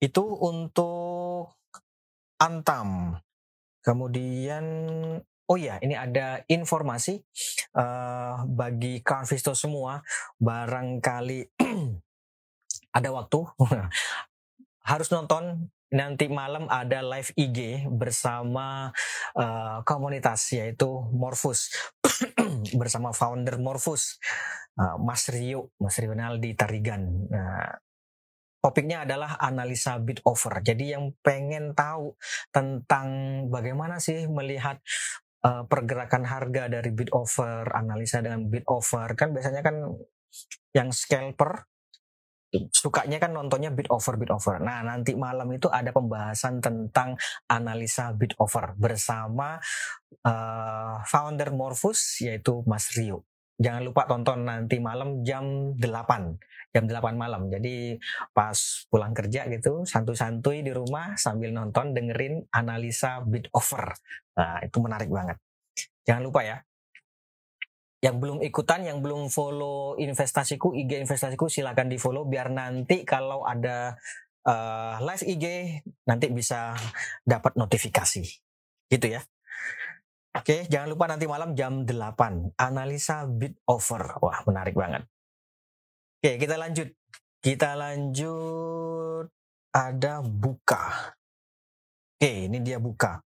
Itu 0.00 0.24
untuk 0.40 1.60
Antam. 2.40 3.20
Kemudian 3.84 4.64
oh 5.50 5.58
ya, 5.58 5.76
ini 5.82 5.98
ada 5.98 6.40
informasi 6.48 7.20
uh, 7.76 8.44
bagi 8.48 9.04
Carvisto 9.04 9.52
semua, 9.52 10.00
barangkali 10.38 11.58
ada 12.98 13.08
waktu 13.14 13.40
harus 14.90 15.08
nonton 15.12 15.70
nanti 15.90 16.30
malam 16.30 16.70
ada 16.70 17.02
live 17.02 17.34
IG 17.34 17.90
bersama 17.90 18.94
uh, 19.34 19.82
komunitas 19.82 20.54
yaitu 20.54 20.86
Morfus 21.10 21.70
bersama 22.80 23.10
founder 23.10 23.58
Morfus 23.58 24.22
uh, 24.78 24.94
Mas 25.02 25.26
Rio 25.30 25.74
Mas 25.82 25.98
Rio 25.98 26.14
Naldi 26.14 26.54
Tarigan. 26.54 27.26
Nah, 27.26 27.74
topiknya 28.60 29.08
adalah 29.08 29.40
analisa 29.40 29.96
bid 29.98 30.20
over. 30.28 30.60
Jadi 30.60 30.94
yang 30.94 31.16
pengen 31.24 31.72
tahu 31.72 32.14
tentang 32.52 33.08
bagaimana 33.48 33.98
sih 33.98 34.28
melihat 34.28 34.78
uh, 35.44 35.64
pergerakan 35.64 36.28
harga 36.28 36.68
dari 36.68 36.90
bid 36.92 37.10
over, 37.16 37.66
analisa 37.72 38.20
dengan 38.20 38.46
bid 38.46 38.64
over 38.68 39.16
kan 39.16 39.32
biasanya 39.32 39.64
kan 39.64 39.76
yang 40.76 40.94
scalper 40.94 41.66
sukanya 42.74 43.22
kan 43.22 43.30
nontonnya 43.30 43.70
bid 43.70 43.86
over 43.94 44.18
bid 44.18 44.30
over. 44.34 44.58
Nah, 44.58 44.82
nanti 44.82 45.14
malam 45.14 45.46
itu 45.54 45.70
ada 45.70 45.94
pembahasan 45.94 46.58
tentang 46.58 47.14
analisa 47.46 48.10
bid 48.10 48.34
over 48.42 48.74
bersama 48.74 49.54
uh, 50.26 50.98
founder 51.06 51.54
Morphus 51.54 52.26
yaitu 52.26 52.66
Mas 52.66 52.90
Rio. 52.98 53.29
Jangan 53.60 53.82
lupa 53.84 54.08
tonton 54.08 54.48
nanti 54.48 54.80
malam 54.80 55.20
jam 55.20 55.76
8 55.76 55.84
jam 56.70 56.86
8 56.86 57.18
malam. 57.18 57.50
Jadi 57.50 57.98
pas 58.30 58.54
pulang 58.88 59.12
kerja 59.12 59.46
gitu 59.50 59.82
santuy-santuy 59.82 60.62
di 60.62 60.72
rumah 60.72 61.18
sambil 61.18 61.50
nonton 61.50 61.92
dengerin 61.92 62.46
analisa 62.54 63.20
bid 63.26 63.50
offer 63.52 63.90
nah 64.38 64.62
itu 64.64 64.78
menarik 64.80 65.10
banget. 65.12 65.36
Jangan 66.06 66.22
lupa 66.24 66.40
ya. 66.40 66.56
Yang 68.00 68.16
belum 68.16 68.38
ikutan, 68.40 68.80
yang 68.88 69.04
belum 69.04 69.28
follow 69.28 69.92
investasiku, 70.00 70.72
IG 70.72 71.04
investasiku 71.04 71.52
silakan 71.52 71.92
di 71.92 72.00
follow 72.00 72.24
biar 72.24 72.48
nanti 72.48 73.04
kalau 73.04 73.44
ada 73.44 74.00
uh, 74.48 74.96
live 75.04 75.24
IG 75.28 75.44
nanti 76.08 76.32
bisa 76.32 76.72
dapat 77.28 77.60
notifikasi. 77.60 78.24
Gitu 78.88 79.06
ya. 79.06 79.20
Oke, 80.30 80.70
jangan 80.70 80.94
lupa 80.94 81.10
nanti 81.10 81.26
malam 81.26 81.58
jam 81.58 81.82
8 81.82 82.54
analisa 82.54 83.26
bid 83.26 83.58
offer. 83.66 84.14
Wah, 84.22 84.46
menarik 84.46 84.78
banget. 84.78 85.02
Oke, 86.22 86.38
kita 86.38 86.54
lanjut. 86.54 86.94
Kita 87.42 87.74
lanjut 87.74 89.26
ada 89.74 90.22
buka. 90.22 91.14
Oke, 92.14 92.46
ini 92.46 92.62
dia 92.62 92.78
buka. 92.78 93.18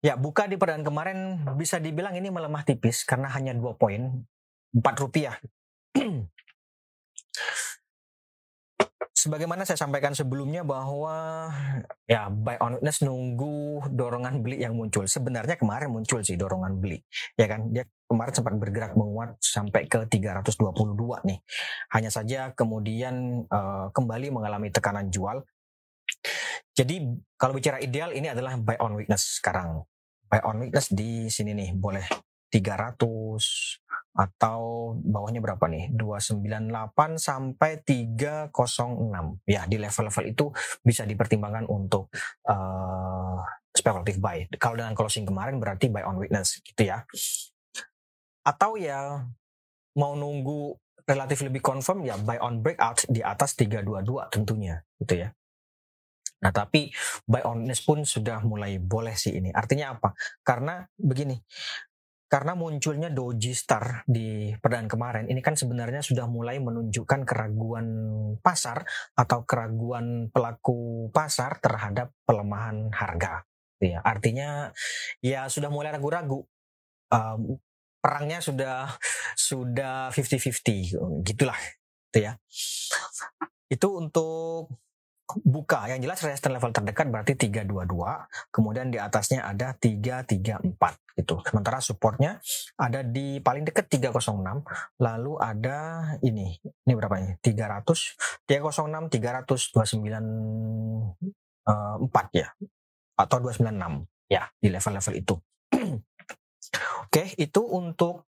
Ya, 0.00 0.16
buka 0.16 0.48
di 0.48 0.56
perdaan 0.56 0.86
kemarin 0.86 1.42
bisa 1.58 1.82
dibilang 1.82 2.16
ini 2.16 2.32
melemah 2.32 2.64
tipis 2.64 3.04
karena 3.04 3.28
hanya 3.36 3.52
dua 3.52 3.76
poin, 3.76 4.24
4 4.72 5.02
rupiah. 5.02 5.36
sebagaimana 9.26 9.66
saya 9.66 9.74
sampaikan 9.74 10.14
sebelumnya 10.14 10.62
bahwa 10.62 11.50
ya 12.06 12.30
buy 12.30 12.54
on 12.62 12.78
witness 12.78 13.02
nunggu 13.02 13.82
dorongan 13.90 14.38
beli 14.38 14.62
yang 14.62 14.78
muncul. 14.78 15.02
Sebenarnya 15.02 15.58
kemarin 15.58 15.90
muncul 15.90 16.22
sih 16.22 16.38
dorongan 16.38 16.78
beli. 16.78 17.02
Ya 17.34 17.50
kan? 17.50 17.74
Dia 17.74 17.82
kemarin 18.06 18.32
sempat 18.38 18.54
bergerak 18.54 18.94
menguat 18.94 19.34
sampai 19.42 19.90
ke 19.90 20.06
322 20.06 21.26
nih. 21.26 21.38
Hanya 21.90 22.10
saja 22.14 22.54
kemudian 22.54 23.42
uh, 23.50 23.90
kembali 23.90 24.30
mengalami 24.30 24.70
tekanan 24.70 25.10
jual. 25.10 25.42
Jadi 26.78 27.02
kalau 27.34 27.58
bicara 27.58 27.82
ideal 27.82 28.14
ini 28.14 28.30
adalah 28.30 28.54
buy 28.54 28.78
on 28.78 28.94
weakness 28.94 29.42
sekarang. 29.42 29.82
Buy 30.30 30.38
on 30.46 30.62
weakness 30.62 30.94
di 30.94 31.26
sini 31.26 31.50
nih 31.50 31.74
boleh 31.74 32.06
300 32.54 33.02
atau 34.16 34.92
bawahnya 34.96 35.44
berapa 35.44 35.60
nih? 35.68 35.92
298 35.92 37.20
sampai 37.20 37.84
306 37.84 38.50
ya 39.44 39.68
di 39.68 39.76
level-level 39.76 40.24
itu 40.32 40.48
bisa 40.80 41.04
dipertimbangkan 41.04 41.68
untuk 41.68 42.08
uh, 42.48 43.44
speculative 43.76 44.16
buy. 44.18 44.48
Kalau 44.56 44.80
dengan 44.80 44.96
closing 44.96 45.28
kemarin 45.28 45.60
berarti 45.60 45.92
buy 45.92 46.02
on 46.08 46.16
weakness 46.16 46.64
gitu 46.64 46.88
ya. 46.88 47.04
Atau 48.40 48.80
ya 48.80 49.20
mau 50.00 50.16
nunggu 50.16 50.72
relatif 51.06 51.44
lebih 51.46 51.62
confirm 51.62 52.02
ya 52.02 52.18
buy 52.18 52.40
on 52.40 52.64
breakout 52.64 53.04
di 53.06 53.20
atas 53.20 53.54
322 53.54 54.32
tentunya 54.32 54.80
gitu 54.98 55.28
ya. 55.28 55.30
Nah, 56.36 56.52
tapi 56.52 56.92
buy 57.24 57.44
on 57.44 57.64
weakness 57.64 57.84
pun 57.84 58.04
sudah 58.04 58.44
mulai 58.44 58.76
boleh 58.76 59.16
sih 59.16 59.36
ini. 59.36 59.48
Artinya 59.52 59.96
apa? 59.96 60.12
Karena 60.44 60.84
begini, 60.96 61.36
karena 62.26 62.58
munculnya 62.58 63.06
doji 63.06 63.54
star 63.54 64.02
di 64.02 64.50
perdaan 64.58 64.90
kemarin 64.90 65.30
ini 65.30 65.38
kan 65.38 65.54
sebenarnya 65.54 66.02
sudah 66.02 66.26
mulai 66.26 66.58
menunjukkan 66.58 67.22
keraguan 67.22 67.88
pasar 68.42 68.82
atau 69.14 69.46
keraguan 69.46 70.26
pelaku 70.34 71.10
pasar 71.14 71.62
terhadap 71.62 72.10
pelemahan 72.26 72.90
harga. 72.90 73.46
Ya 73.78 74.02
artinya 74.02 74.74
ya 75.22 75.46
sudah 75.46 75.70
mulai 75.70 75.94
ragu-ragu. 75.94 76.42
Um, 77.06 77.62
perangnya 78.02 78.42
sudah 78.42 78.98
sudah 79.38 80.10
50-50 80.10 81.22
gitulah 81.22 81.58
gitu 82.10 82.18
ya. 82.26 82.32
Itu 83.70 83.98
untuk 84.02 84.74
buka. 85.42 85.90
Yang 85.90 86.00
jelas 86.06 86.18
resistance 86.22 86.54
level 86.54 86.72
terdekat 86.72 87.06
berarti 87.10 87.32
322 87.34 88.54
kemudian 88.54 88.88
di 88.88 88.98
atasnya 89.02 89.42
ada 89.42 89.74
334 89.74 91.18
gitu. 91.18 91.42
Sementara 91.42 91.82
supportnya 91.82 92.38
ada 92.78 93.02
di 93.02 93.42
paling 93.42 93.66
dekat 93.66 93.90
306 93.90 95.02
lalu 95.02 95.32
ada 95.42 95.78
ini 96.22 96.56
ini 96.62 96.92
berapa 96.94 97.18
ini? 97.18 97.34
300 97.42 98.46
306 98.46 99.10
300 99.10 99.74
294 99.74 101.66
uh, 101.66 102.26
ya. 102.30 102.48
Atau 103.16 103.36
296 103.42 104.30
ya 104.30 104.46
di 104.60 104.68
level-level 104.70 105.14
itu. 105.18 105.34
Oke 107.06 107.34
itu 107.38 107.62
untuk 107.66 108.26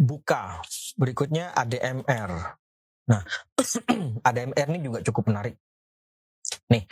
buka. 0.00 0.64
Berikutnya 0.96 1.52
ADMR 1.52 2.59
Nah, 3.10 3.22
ADMR 4.26 4.66
ini 4.70 4.80
juga 4.86 5.02
cukup 5.02 5.34
menarik. 5.34 5.58
Nih, 6.70 6.86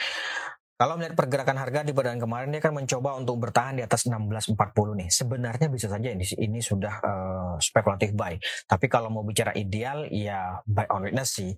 kalau 0.79 0.95
melihat 0.95 1.19
pergerakan 1.19 1.59
harga 1.59 1.83
di 1.83 1.91
perdagangan 1.91 2.23
kemarin 2.23 2.49
dia 2.55 2.63
kan 2.63 2.71
mencoba 2.71 3.19
untuk 3.19 3.35
bertahan 3.43 3.75
di 3.75 3.83
atas 3.83 4.07
1640 4.07 4.55
nih. 4.95 5.09
Sebenarnya 5.11 5.67
bisa 5.75 5.91
saja 5.91 6.07
ini 6.07 6.23
ini 6.39 6.63
sudah 6.63 6.95
uh, 7.03 7.55
spekulatif 7.59 8.15
buy. 8.15 8.39
Tapi 8.63 8.87
kalau 8.87 9.11
mau 9.11 9.27
bicara 9.27 9.51
ideal 9.59 10.07
ya 10.07 10.63
buy 10.63 10.87
on 10.95 11.11
witness 11.11 11.35
sih. 11.35 11.51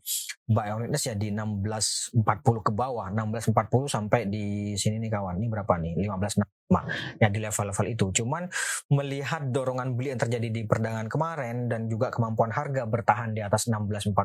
Buy 0.48 0.72
on 0.72 0.88
witness 0.88 1.04
ya 1.04 1.12
di 1.20 1.28
1640 1.37 2.16
ke 2.64 2.72
bawah, 2.72 3.12
1640 3.12 3.92
sampai 3.92 4.24
di 4.24 4.72
sini 4.80 4.96
nih 4.96 5.12
kawan. 5.12 5.37
Ini 5.37 5.46
berapa 5.52 5.72
nih? 5.76 6.00
1565. 6.00 7.20
Ya 7.20 7.28
di 7.28 7.38
level-level 7.44 7.87
itu. 7.92 8.24
Cuman 8.24 8.48
melihat 8.88 9.52
dorongan 9.52 10.00
beli 10.00 10.16
yang 10.16 10.22
terjadi 10.24 10.48
di 10.48 10.64
perdagangan 10.64 11.12
kemarin 11.12 11.68
dan 11.68 11.92
juga 11.92 12.09
kemampuan 12.09 12.56
harga 12.56 12.88
bertahan 12.88 13.37
di 13.37 13.44
atas 13.44 13.68
1640, 13.68 14.16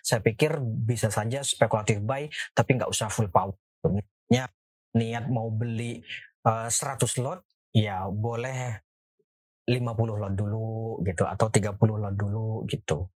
saya 0.00 0.24
pikir 0.24 0.64
bisa 0.64 1.12
saja 1.12 1.44
spekulatif 1.44 2.00
buy 2.00 2.24
tapi 2.56 2.80
nggak 2.80 2.88
usah 2.88 3.12
full 3.12 3.28
power 3.28 3.52
nya 4.30 4.46
niat 4.94 5.26
mau 5.30 5.50
beli 5.50 6.00
uh, 6.46 6.66
eh, 6.66 6.70
100 6.70 7.24
lot 7.24 7.40
ya 7.74 8.06
boleh 8.10 8.78
50 9.70 10.22
lot 10.22 10.34
dulu 10.34 10.98
gitu 11.06 11.22
atau 11.26 11.46
30 11.46 11.78
lot 11.78 12.14
dulu 12.14 12.66
gitu. 12.66 13.06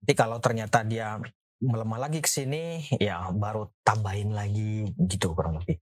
Jadi 0.00 0.12
kalau 0.16 0.40
ternyata 0.40 0.84
dia 0.84 1.16
melemah 1.60 2.08
lagi 2.08 2.24
ke 2.24 2.28
sini 2.28 2.84
ya 2.96 3.28
baru 3.32 3.68
tambahin 3.84 4.32
lagi 4.32 4.88
gitu 5.08 5.32
kurang 5.32 5.60
lebih. 5.60 5.80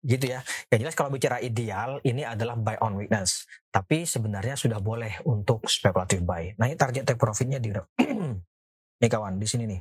Gitu 0.00 0.32
ya. 0.32 0.40
Yang 0.72 0.80
jelas 0.88 0.96
kalau 0.96 1.12
bicara 1.12 1.36
ideal 1.44 2.00
ini 2.04 2.24
adalah 2.24 2.56
buy 2.56 2.80
on 2.80 2.96
weakness. 2.96 3.44
Tapi 3.68 4.08
sebenarnya 4.08 4.56
sudah 4.56 4.80
boleh 4.80 5.20
untuk 5.28 5.68
speculative 5.68 6.24
buy. 6.24 6.56
Nah 6.56 6.72
ini 6.72 6.76
target 6.80 7.04
take 7.04 7.20
profitnya 7.20 7.60
di 7.60 7.72
nih 9.00 9.08
kawan 9.08 9.36
di 9.40 9.48
sini 9.48 9.64
nih 9.68 9.80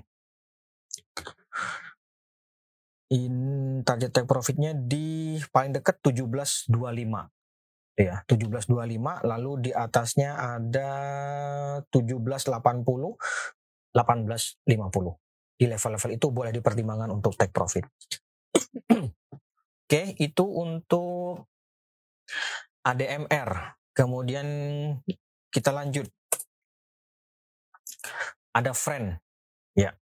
in 3.09 3.35
target 3.81 4.13
take 4.13 4.29
profitnya 4.29 4.77
di 4.77 5.37
paling 5.49 5.73
dekat 5.73 5.97
1725 6.05 6.69
ya 7.99 8.23
1725 8.29 9.27
lalu 9.27 9.51
di 9.69 9.71
atasnya 9.73 10.37
ada 10.37 10.89
1780 11.89 12.53
1850 13.89 15.59
di 15.59 15.65
level-level 15.67 16.11
itu 16.15 16.27
boleh 16.31 16.55
dipertimbangkan 16.55 17.11
untuk 17.11 17.35
take 17.35 17.51
profit. 17.51 17.83
Oke 19.83 20.15
itu 20.15 20.45
untuk 20.45 21.49
ADMR 22.87 23.75
kemudian 23.91 24.47
kita 25.51 25.75
lanjut. 25.75 26.07
Ada 28.55 28.71
friend. 28.71 29.19
Ya 29.75 29.99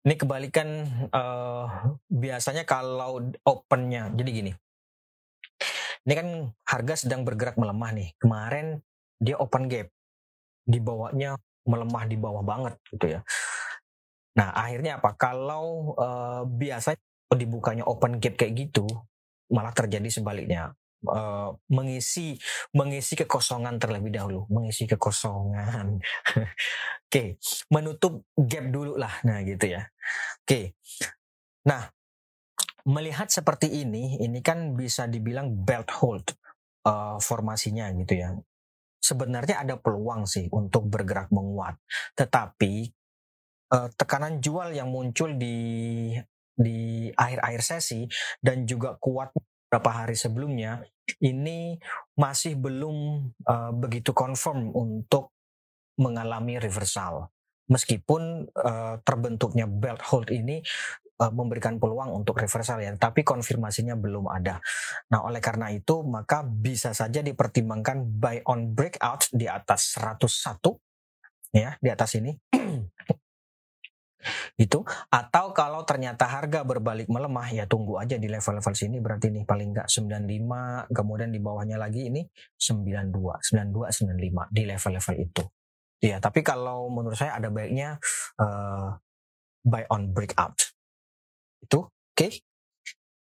Ini 0.00 0.14
kebalikan 0.16 0.68
uh, 1.12 1.96
biasanya 2.08 2.64
kalau 2.64 3.20
opennya. 3.44 4.08
Jadi 4.16 4.30
gini. 4.32 4.52
Ini 6.08 6.14
kan 6.16 6.28
harga 6.64 7.04
sedang 7.04 7.28
bergerak 7.28 7.60
melemah 7.60 7.92
nih. 7.92 8.08
Kemarin 8.16 8.80
dia 9.20 9.36
open 9.36 9.68
gap. 9.68 9.92
Di 10.64 10.80
bawahnya 10.80 11.36
melemah 11.68 12.04
di 12.08 12.16
bawah 12.16 12.40
banget 12.40 12.80
gitu 12.88 13.06
ya. 13.18 13.20
Nah, 14.40 14.56
akhirnya 14.56 14.96
apa? 14.96 15.12
Kalau 15.20 15.92
uh, 16.00 16.48
biasanya 16.48 16.96
dibukanya 17.36 17.84
open 17.84 18.16
gap 18.18 18.40
kayak 18.40 18.56
gitu, 18.56 18.88
malah 19.52 19.74
terjadi 19.76 20.08
sebaliknya. 20.08 20.72
Uh, 21.00 21.56
mengisi 21.72 22.36
mengisi 22.76 23.16
kekosongan 23.16 23.80
terlebih 23.80 24.12
dahulu, 24.12 24.44
mengisi 24.52 24.84
kekosongan. 24.84 25.96
Oke, 25.96 26.46
okay. 27.08 27.28
menutup 27.72 28.28
gap 28.36 28.68
dulu 28.68 29.00
lah. 29.00 29.16
Nah, 29.24 29.40
gitu 29.40 29.80
ya. 29.80 29.88
Oke. 30.44 30.44
Okay. 30.44 30.64
Nah, 31.64 31.88
melihat 32.84 33.32
seperti 33.32 33.72
ini, 33.80 34.20
ini 34.20 34.44
kan 34.44 34.76
bisa 34.76 35.08
dibilang 35.08 35.52
belt 35.64 35.88
hold 36.00 36.36
uh, 36.84 37.16
formasinya 37.20 37.88
gitu 37.96 38.20
ya. 38.20 38.36
Sebenarnya 39.00 39.64
ada 39.64 39.80
peluang 39.80 40.28
sih 40.28 40.52
untuk 40.52 40.86
bergerak 40.92 41.32
menguat, 41.32 41.80
tetapi 42.12 42.92
uh, 43.72 43.88
tekanan 43.96 44.38
jual 44.44 44.76
yang 44.76 44.92
muncul 44.92 45.32
di 45.34 45.56
di 46.60 47.08
akhir-akhir 47.16 47.62
sesi 47.64 48.04
dan 48.44 48.68
juga 48.68 49.00
kuat 49.00 49.32
beberapa 49.70 50.02
hari 50.02 50.18
sebelumnya 50.18 50.82
ini 51.22 51.78
masih 52.18 52.58
belum 52.58 53.22
uh, 53.46 53.70
begitu 53.78 54.10
confirm 54.10 54.74
untuk 54.74 55.30
mengalami 55.94 56.58
reversal. 56.58 57.30
Meskipun 57.70 58.50
uh, 58.50 58.98
terbentuknya 59.06 59.70
belt 59.70 60.02
hold 60.10 60.34
ini 60.34 60.58
uh, 61.22 61.30
memberikan 61.30 61.78
peluang 61.78 62.10
untuk 62.10 62.42
reversal 62.42 62.82
ya, 62.82 62.90
tapi 62.98 63.22
konfirmasinya 63.22 63.94
belum 63.94 64.26
ada. 64.26 64.58
Nah, 65.14 65.22
oleh 65.22 65.38
karena 65.38 65.70
itu 65.70 66.02
maka 66.02 66.42
bisa 66.42 66.90
saja 66.90 67.22
dipertimbangkan 67.22 68.02
buy 68.18 68.42
on 68.50 68.74
breakout 68.74 69.30
di 69.30 69.46
atas 69.46 69.94
101 70.02 70.66
ya, 71.54 71.78
di 71.78 71.88
atas 71.94 72.18
ini. 72.18 72.34
itu? 74.56 74.84
Atau 75.08 75.52
kalau 75.56 75.82
ternyata 75.84 76.28
harga 76.28 76.62
berbalik 76.62 77.08
melemah 77.08 77.48
ya 77.52 77.64
tunggu 77.64 78.00
aja 78.00 78.16
di 78.16 78.28
level-level 78.28 78.74
sini. 78.74 78.98
Berarti 78.98 79.32
nih 79.32 79.44
paling 79.44 79.74
enggak 79.76 79.88
95 79.88 80.90
kemudian 80.94 81.30
di 81.32 81.40
bawahnya 81.40 81.76
lagi 81.76 82.08
ini 82.08 82.24
92 82.56 83.12
92 83.42 84.08
95 84.08 84.54
di 84.54 84.62
level-level 84.68 85.14
itu. 85.20 85.44
Ya 86.00 86.16
tapi 86.16 86.40
kalau 86.40 86.88
menurut 86.88 87.16
saya 87.16 87.36
ada 87.36 87.52
baiknya 87.52 88.00
uh, 88.40 88.96
buy 89.64 89.84
on 89.92 90.12
breakout 90.12 90.56
itu? 91.64 91.84
Oke. 91.84 92.16
Okay? 92.16 92.32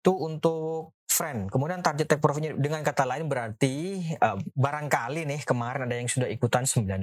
itu 0.08 0.16
untuk 0.24 0.96
friend. 1.04 1.52
Kemudian 1.52 1.84
target 1.84 2.08
take 2.08 2.24
profitnya 2.24 2.56
dengan 2.56 2.80
kata 2.80 3.04
lain 3.04 3.28
berarti 3.28 4.08
uh, 4.24 4.40
barangkali 4.56 5.28
nih 5.28 5.44
kemarin 5.44 5.84
ada 5.84 6.00
yang 6.00 6.08
sudah 6.08 6.32
ikutan 6.32 6.64
95 6.64 6.96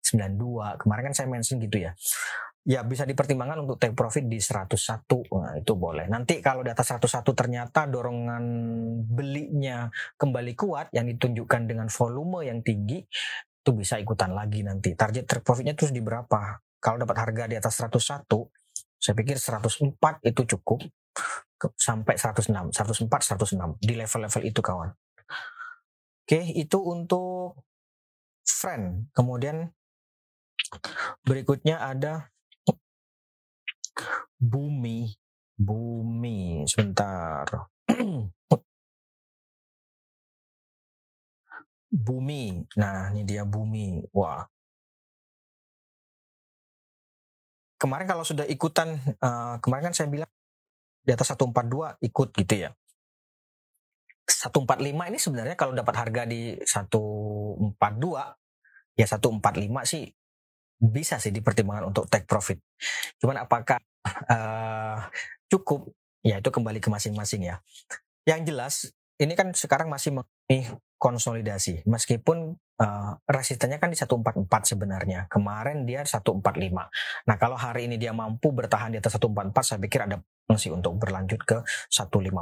92 0.00 0.80
kemarin 0.80 1.02
kan 1.10 1.14
saya 1.18 1.28
mention 1.28 1.58
gitu 1.58 1.82
ya 1.82 1.92
ya 2.66 2.82
bisa 2.82 3.06
dipertimbangkan 3.06 3.62
untuk 3.62 3.78
take 3.78 3.94
profit 3.94 4.26
di 4.26 4.42
101 4.42 4.74
nah, 5.38 5.54
itu 5.54 5.72
boleh. 5.78 6.10
Nanti 6.10 6.42
kalau 6.42 6.66
di 6.66 6.74
atas 6.74 6.90
101 6.98 7.22
ternyata 7.30 7.86
dorongan 7.86 8.44
belinya 9.06 9.86
kembali 10.18 10.52
kuat 10.58 10.90
yang 10.90 11.06
ditunjukkan 11.06 11.62
dengan 11.70 11.86
volume 11.86 12.42
yang 12.42 12.66
tinggi 12.66 13.06
itu 13.06 13.70
bisa 13.70 14.02
ikutan 14.02 14.34
lagi 14.34 14.66
nanti. 14.66 14.98
Target 14.98 15.30
take 15.30 15.46
profitnya 15.46 15.78
terus 15.78 15.94
di 15.94 16.02
berapa? 16.02 16.58
Kalau 16.82 16.98
dapat 16.98 17.16
harga 17.22 17.44
di 17.46 17.54
atas 17.54 17.78
101 17.78 18.26
saya 18.98 19.14
pikir 19.14 19.38
104 19.38 20.26
itu 20.26 20.42
cukup. 20.58 20.82
Sampai 21.78 22.20
106 22.20 22.52
104 22.52 23.08
106 23.08 23.80
di 23.80 23.94
level-level 23.96 24.42
itu 24.44 24.60
kawan. 24.60 24.90
Oke 26.26 26.42
itu 26.52 26.78
untuk 26.82 27.62
friend. 28.42 29.08
Kemudian 29.14 29.70
berikutnya 31.22 31.80
ada 31.80 32.35
Bumi. 34.38 35.16
Bumi. 35.56 36.64
Sebentar. 36.68 37.48
bumi. 41.90 42.66
Nah, 42.76 43.10
ini 43.14 43.24
dia 43.24 43.44
bumi. 43.48 44.04
Wah. 44.12 44.44
Kemarin 47.76 48.08
kalau 48.08 48.24
sudah 48.24 48.48
ikutan, 48.48 48.96
uh, 49.20 49.60
kemarin 49.60 49.92
kan 49.92 49.96
saya 49.96 50.08
bilang 50.08 50.32
di 51.04 51.12
atas 51.12 51.28
142 51.36 52.00
ikut 52.00 52.28
gitu 52.32 52.54
ya. 52.56 52.72
145 54.26 54.90
ini 54.90 55.18
sebenarnya 55.22 55.54
kalau 55.54 55.70
dapat 55.70 55.94
harga 56.02 56.26
di 56.26 56.58
142 56.58 57.78
ya 58.98 59.06
145 59.06 59.38
sih 59.86 60.10
bisa 60.76 61.16
sih 61.16 61.32
dipertimbangkan 61.32 61.88
untuk 61.88 62.04
take 62.06 62.28
profit. 62.28 62.60
Cuman 63.20 63.42
apakah 63.44 63.80
uh, 64.28 65.08
cukup? 65.48 65.88
Ya 66.26 66.42
itu 66.42 66.50
kembali 66.50 66.82
ke 66.82 66.90
masing-masing 66.90 67.48
ya. 67.48 67.62
Yang 68.26 68.40
jelas 68.50 68.74
ini 69.16 69.32
kan 69.32 69.54
sekarang 69.54 69.88
masih 69.88 70.12
mengalami 70.12 70.76
konsolidasi. 70.98 71.86
Meskipun 71.86 72.56
uh, 72.82 73.12
resistennya 73.28 73.80
kan 73.80 73.92
di 73.92 73.96
144 73.96 74.48
sebenarnya. 74.64 75.30
Kemarin 75.30 75.88
dia 75.88 76.04
145. 76.04 76.42
Nah, 77.28 77.36
kalau 77.38 77.56
hari 77.56 77.88
ini 77.88 77.96
dia 77.96 78.12
mampu 78.12 78.52
bertahan 78.52 78.92
di 78.92 78.98
atas 79.00 79.16
144, 79.16 79.52
saya 79.64 79.78
pikir 79.80 80.00
ada 80.04 80.20
potensi 80.20 80.68
untuk 80.72 80.98
berlanjut 81.00 81.40
ke 81.46 81.58
150 81.88 82.32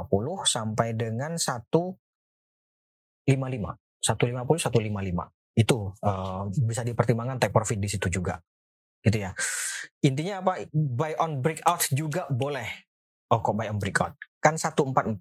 sampai 0.43 0.97
dengan 0.97 1.35
155. 1.39 3.29
150 3.29 4.05
155 4.05 5.44
itu 5.55 5.95
uh, 6.03 6.51
bisa 6.67 6.83
dipertimbangkan 6.83 7.39
take 7.39 7.55
profit 7.55 7.79
di 7.79 7.87
situ 7.87 8.11
juga. 8.11 8.37
Gitu 9.01 9.23
ya. 9.23 9.31
Intinya 10.03 10.43
apa? 10.43 10.67
Buy 10.71 11.15
on 11.17 11.39
breakout 11.39 11.87
juga 11.95 12.27
boleh. 12.27 12.67
Oh 13.31 13.39
kok 13.39 13.55
buy 13.55 13.71
on 13.71 13.79
breakout? 13.79 14.19
Kan 14.43 14.59
144 14.59 15.15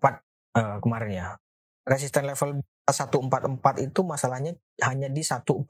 uh, 0.59 0.79
kemarin 0.83 1.11
ya. 1.15 1.29
Resisten 1.87 2.27
level 2.27 2.61
144 2.85 3.87
itu 3.87 4.01
masalahnya 4.03 4.53
hanya 4.83 5.09
di 5.09 5.23
147 5.23 5.65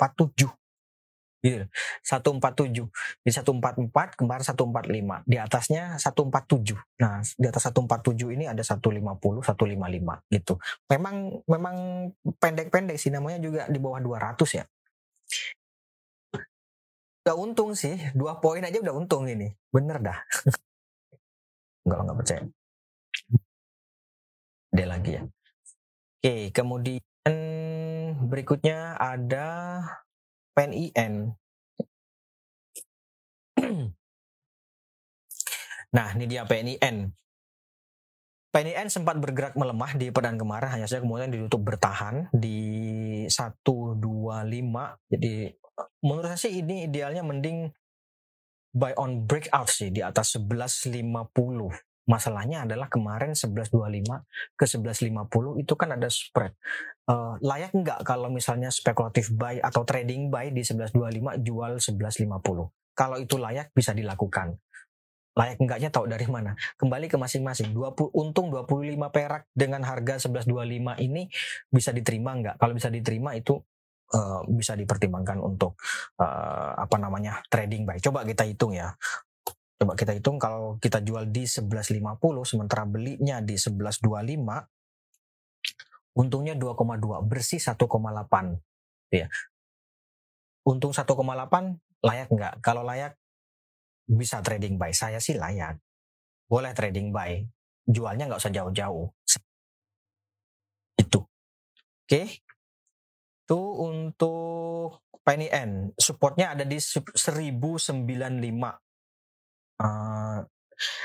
gitu. 1.44 1.68
147 2.00 2.88
di 3.20 3.30
144 3.30 4.16
kemarin 4.16 4.44
145 4.44 5.28
di 5.28 5.36
atasnya 5.36 6.00
147 6.00 6.72
nah 6.96 7.20
di 7.20 7.46
atas 7.46 7.68
147 7.68 8.32
ini 8.32 8.44
ada 8.48 8.64
150 8.64 9.44
155 9.44 10.32
gitu. 10.32 10.54
Memang 10.88 11.16
memang 11.44 11.76
pendek-pendek 12.40 12.96
sih 12.96 13.12
namanya 13.12 13.38
juga 13.44 13.68
di 13.68 13.76
bawah 13.76 14.00
200 14.00 14.58
ya. 14.58 14.64
Udah 17.24 17.36
untung 17.40 17.72
sih 17.72 17.96
dua 18.12 18.36
poin 18.36 18.60
aja 18.60 18.80
udah 18.80 18.94
untung 18.96 19.24
ini. 19.28 19.48
Bener 19.72 20.00
dah. 20.00 20.18
Enggak 21.84 22.00
enggak 22.00 22.16
percaya. 22.16 22.42
Ada 24.72 24.84
lagi 24.88 25.10
ya. 25.16 25.22
Oke 26.24 26.34
kemudian 26.56 27.34
berikutnya 28.24 28.96
ada 28.96 29.48
PNIN. 30.54 31.34
nah, 35.96 36.08
ini 36.14 36.24
dia 36.30 36.46
PNIN. 36.46 37.10
PNIN 38.54 38.86
sempat 38.86 39.18
bergerak 39.18 39.58
melemah 39.58 39.98
di 39.98 40.14
pekan 40.14 40.38
kemarin, 40.38 40.70
hanya 40.70 40.86
saja 40.86 41.02
kemudian 41.02 41.34
ditutup 41.34 41.66
bertahan 41.66 42.30
di 42.30 43.26
125. 43.26 43.98
Jadi 45.10 45.50
menurut 46.06 46.26
saya 46.30 46.38
sih 46.38 46.62
ini 46.62 46.86
idealnya 46.86 47.26
mending 47.26 47.74
buy 48.70 48.94
on 48.94 49.26
breakout 49.26 49.66
sih 49.66 49.90
di 49.90 50.06
atas 50.06 50.38
1150. 50.38 51.93
Masalahnya 52.04 52.68
adalah 52.68 52.92
kemarin 52.92 53.32
1125 53.32 53.80
ke 54.60 54.64
1150 54.68 55.64
itu 55.64 55.72
kan 55.72 55.88
ada 55.96 56.08
spread. 56.12 56.52
Uh, 57.08 57.40
layak 57.40 57.72
nggak 57.72 58.04
kalau 58.04 58.28
misalnya 58.28 58.68
spekulatif 58.68 59.32
buy 59.32 59.56
atau 59.60 59.88
trading 59.88 60.28
buy 60.28 60.52
di 60.52 60.60
1125 60.60 61.40
jual 61.40 61.72
1150? 61.80 62.94
Kalau 62.94 63.16
itu 63.16 63.36
layak 63.40 63.72
bisa 63.72 63.96
dilakukan. 63.96 64.60
Layak 65.34 65.58
enggaknya 65.58 65.90
tahu 65.90 66.06
dari 66.06 66.30
mana? 66.30 66.54
Kembali 66.78 67.10
ke 67.10 67.18
masing-masing. 67.18 67.74
20 67.74 68.14
untung 68.14 68.54
25 68.54 68.94
perak 69.10 69.50
dengan 69.50 69.82
harga 69.82 70.30
1125 70.30 71.00
ini 71.02 71.26
bisa 71.72 71.90
diterima 71.90 72.38
nggak? 72.38 72.56
Kalau 72.60 72.72
bisa 72.76 72.86
diterima 72.92 73.34
itu 73.34 73.58
uh, 74.14 74.46
bisa 74.46 74.78
dipertimbangkan 74.78 75.42
untuk 75.42 75.74
uh, 76.22 76.78
apa 76.78 76.96
namanya 77.02 77.42
trading 77.50 77.82
buy. 77.82 77.98
Coba 77.98 78.22
kita 78.22 78.46
hitung 78.46 78.78
ya. 78.78 78.94
Coba 79.74 79.98
kita 79.98 80.14
hitung 80.14 80.38
kalau 80.38 80.78
kita 80.78 81.02
jual 81.02 81.26
di 81.28 81.44
11.50 81.44 81.98
sementara 82.46 82.86
belinya 82.86 83.42
di 83.42 83.58
11.25 83.58 84.06
untungnya 86.14 86.54
2,2 86.54 87.26
bersih 87.26 87.58
1,8 87.58 87.84
ya. 89.10 89.26
Untung 90.64 90.94
1,8 90.94 91.04
layak 92.00 92.28
nggak? 92.30 92.54
Kalau 92.62 92.86
layak 92.86 93.18
bisa 94.08 94.40
trading 94.40 94.78
buy. 94.78 94.94
Saya 94.94 95.18
sih 95.20 95.36
layak. 95.36 95.76
Boleh 96.48 96.72
trading 96.72 97.10
buy. 97.10 97.44
Jualnya 97.84 98.30
nggak 98.30 98.40
usah 98.40 98.54
jauh-jauh. 98.54 99.10
Itu. 100.96 101.20
Oke. 102.06 102.22
Itu 103.44 103.60
untuk 103.84 105.04
Penny 105.24 105.52
N. 105.52 105.92
Supportnya 105.98 106.56
ada 106.56 106.64
di 106.64 106.80
1095 106.80 108.08
uh, 109.84 110.40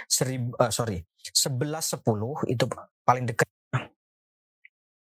seribu 0.08 0.56
uh, 0.58 0.72
sorry 0.72 1.04
sebelas 1.36 1.94
sepuluh 1.94 2.39
itu 2.50 2.65
paling 3.04 3.28
dekat. 3.28 3.46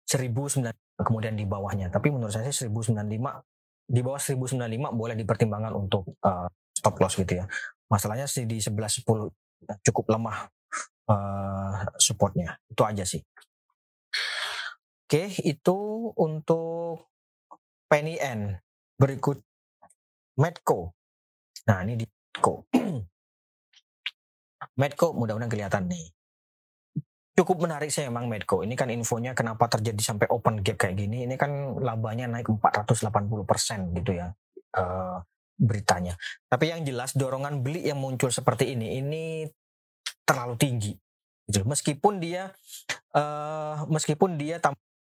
Seribu 0.05 0.47
sembilan 0.47 0.75
kemudian 1.01 1.35
di 1.35 1.49
bawahnya. 1.49 1.89
Tapi 1.89 2.13
menurut 2.13 2.31
saya 2.31 2.53
seribu 2.53 2.85
sembilan 2.85 3.09
lima 3.09 3.33
di 3.85 4.01
bawah 4.01 4.21
seribu 4.21 4.45
sembilan 4.47 4.71
lima 4.71 4.89
boleh 4.93 5.17
dipertimbangkan 5.17 5.73
untuk 5.75 6.21
uh, 6.23 6.47
stop 6.71 7.01
loss 7.01 7.17
gitu 7.19 7.41
ya. 7.41 7.45
Masalahnya 7.89 8.29
sih 8.29 8.45
di 8.45 8.61
sebelas 8.61 9.01
sepuluh 9.01 9.27
cukup 9.81 10.13
lemah 10.13 10.45
uh, 11.09 11.73
supportnya. 11.97 12.61
Itu 12.69 12.85
aja 12.85 13.03
sih. 13.03 13.25
Oke 15.05 15.35
itu 15.43 15.77
untuk 16.15 17.11
Penny 17.89 18.21
N. 18.21 18.61
Berikut 18.95 19.41
Medco. 20.39 20.95
Nah 21.67 21.83
ini 21.83 21.97
di 21.97 22.07
Medco 22.07 22.69
Medco 24.75 25.15
mudah-mudahan 25.15 25.51
kelihatan 25.51 25.87
nih. 25.91 26.07
cukup 27.35 27.67
menarik 27.67 27.91
sih 27.91 28.07
memang 28.07 28.31
Medco. 28.31 28.63
Ini 28.63 28.79
kan 28.79 28.95
infonya 28.95 29.35
kenapa 29.35 29.67
terjadi 29.67 29.99
sampai 29.99 30.31
open 30.31 30.63
gap 30.63 30.79
kayak 30.79 30.95
gini. 30.95 31.27
Ini 31.27 31.35
kan 31.35 31.83
labanya 31.83 32.31
naik 32.31 32.47
480% 32.47 33.11
gitu 33.91 34.15
ya 34.15 34.31
uh, 34.79 35.19
beritanya. 35.59 36.15
Tapi 36.47 36.71
yang 36.71 36.87
jelas 36.87 37.15
dorongan 37.15 37.63
beli 37.63 37.87
yang 37.87 37.99
muncul 37.99 38.31
seperti 38.31 38.75
ini 38.75 39.03
ini 39.03 39.23
terlalu 40.23 40.55
tinggi. 40.59 40.95
Gitu. 41.51 41.67
Meskipun 41.67 42.23
dia 42.23 42.55
uh, 43.15 43.83
meskipun 43.91 44.39
dia 44.39 44.59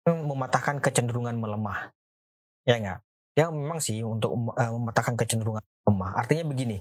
mematahkan 0.08 0.80
kecenderungan 0.80 1.36
melemah. 1.36 1.92
Ya 2.64 2.80
enggak? 2.80 3.00
Ya 3.34 3.50
memang 3.50 3.80
sih 3.82 4.00
untuk 4.00 4.32
uh, 4.32 4.72
mematahkan 4.80 5.16
kecenderungan 5.16 5.64
melemah. 5.84 6.10
Artinya 6.16 6.44
begini. 6.48 6.80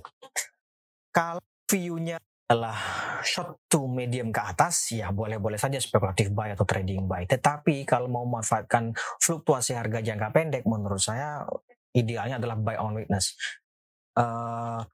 Kalau 1.13 1.43
view-nya 1.69 2.17
adalah 2.53 2.77
short 3.25 3.65
to 3.65 3.89
medium 3.89 4.29
ke 4.29 4.37
atas, 4.37 4.93
ya 4.93 5.09
boleh-boleh 5.09 5.57
saja 5.57 5.81
spekulatif 5.81 6.29
buy 6.29 6.53
atau 6.53 6.69
trading 6.69 7.09
buy. 7.09 7.25
Tetapi 7.25 7.81
kalau 7.81 8.05
mau 8.05 8.21
memanfaatkan 8.29 8.93
fluktuasi 9.17 9.73
harga 9.73 10.05
jangka 10.05 10.29
pendek, 10.29 10.63
menurut 10.69 11.01
saya 11.01 11.41
idealnya 11.97 12.37
adalah 12.37 12.53
buy 12.53 12.77
on 12.77 12.93
weakness. 12.93 13.33
Uh, 14.13 14.85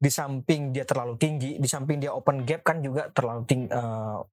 di 0.00 0.08
samping 0.08 0.72
dia 0.72 0.88
terlalu 0.88 1.20
tinggi, 1.20 1.60
di 1.60 1.68
samping 1.68 2.00
dia 2.00 2.16
open 2.16 2.48
gap 2.48 2.64
kan 2.64 2.80
juga 2.80 3.12
terlalu 3.12 3.44
tinggi. 3.44 3.68
Uh, 3.68 4.24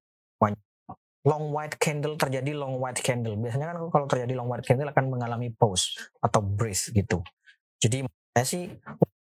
long 1.28 1.52
white 1.52 1.76
candle 1.76 2.16
terjadi 2.16 2.56
long 2.56 2.80
white 2.80 3.04
candle. 3.04 3.36
Biasanya 3.36 3.76
kan 3.76 3.78
kalau 3.92 4.08
terjadi 4.08 4.40
long 4.40 4.48
white 4.48 4.64
candle 4.64 4.88
akan 4.88 5.06
mengalami 5.12 5.52
pause 5.52 6.00
atau 6.24 6.40
breeze 6.40 6.96
gitu. 6.96 7.20
Jadi 7.76 8.08
saya 8.32 8.46
sih 8.48 8.72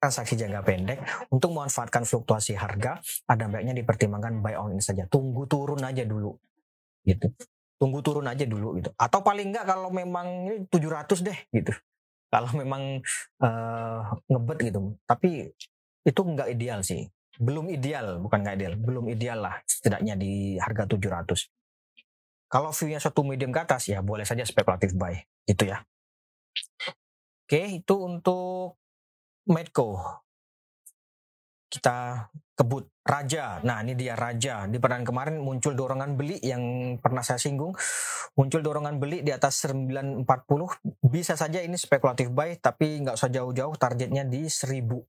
transaksi 0.03 0.35
jangka 0.35 0.67
pendek 0.67 0.99
untuk 1.31 1.55
memanfaatkan 1.55 2.03
fluktuasi 2.03 2.59
harga 2.59 2.99
ada 3.23 3.47
baiknya 3.47 3.71
dipertimbangkan 3.71 4.43
buy 4.43 4.59
on 4.59 4.75
ini 4.75 4.83
saja. 4.83 5.07
Tunggu 5.07 5.47
turun 5.47 5.79
aja 5.79 6.03
dulu 6.03 6.35
gitu. 7.07 7.31
Tunggu 7.79 8.03
turun 8.03 8.27
aja 8.27 8.43
dulu 8.43 8.75
gitu. 8.83 8.91
Atau 8.99 9.23
paling 9.23 9.55
enggak 9.55 9.63
kalau 9.63 9.87
memang 9.95 10.27
ini 10.51 10.67
700 10.67 11.23
deh 11.23 11.39
gitu. 11.55 11.71
Kalau 12.27 12.51
memang 12.51 12.99
uh, 13.39 13.99
ngebet 14.27 14.59
gitu. 14.67 14.99
Tapi 15.07 15.55
itu 16.03 16.21
enggak 16.27 16.51
ideal 16.51 16.83
sih. 16.83 17.07
Belum 17.39 17.71
ideal 17.71 18.19
bukan 18.19 18.43
enggak 18.43 18.59
ideal. 18.59 18.73
Belum 18.75 19.07
ideal 19.07 19.39
lah 19.39 19.55
setidaknya 19.63 20.19
di 20.19 20.59
harga 20.59 20.83
700 20.83 21.47
kalau 22.53 22.69
view-nya 22.69 23.01
satu 23.01 23.25
medium 23.25 23.49
ke 23.49 23.65
atas 23.65 23.89
ya 23.89 24.05
boleh 24.05 24.29
saja 24.29 24.45
spekulatif 24.45 24.93
buy 24.93 25.17
gitu 25.49 25.73
ya. 25.73 25.81
Oke 27.49 27.81
itu 27.81 27.95
untuk 27.97 28.77
Medco. 29.49 29.99
Kita 31.67 32.29
kebut 32.53 32.85
Raja. 33.03 33.59
Nah, 33.65 33.81
ini 33.83 33.97
dia 33.97 34.15
Raja. 34.15 34.69
Di 34.69 34.77
perdan 34.77 35.03
kemarin 35.03 35.41
muncul 35.41 35.73
dorongan 35.75 36.15
beli 36.15 36.39
yang 36.39 36.95
pernah 37.01 37.25
saya 37.25 37.41
singgung. 37.41 37.73
Muncul 38.37 38.61
dorongan 38.63 39.01
beli 39.01 39.25
di 39.25 39.33
atas 39.33 39.65
940. 39.67 40.23
Bisa 41.09 41.33
saja 41.35 41.59
ini 41.59 41.75
spekulatif 41.75 42.29
buy, 42.31 42.55
tapi 42.61 43.01
nggak 43.03 43.17
usah 43.17 43.27
jauh-jauh. 43.33 43.75
Targetnya 43.75 44.23
di 44.23 44.47
1000. 44.47 45.01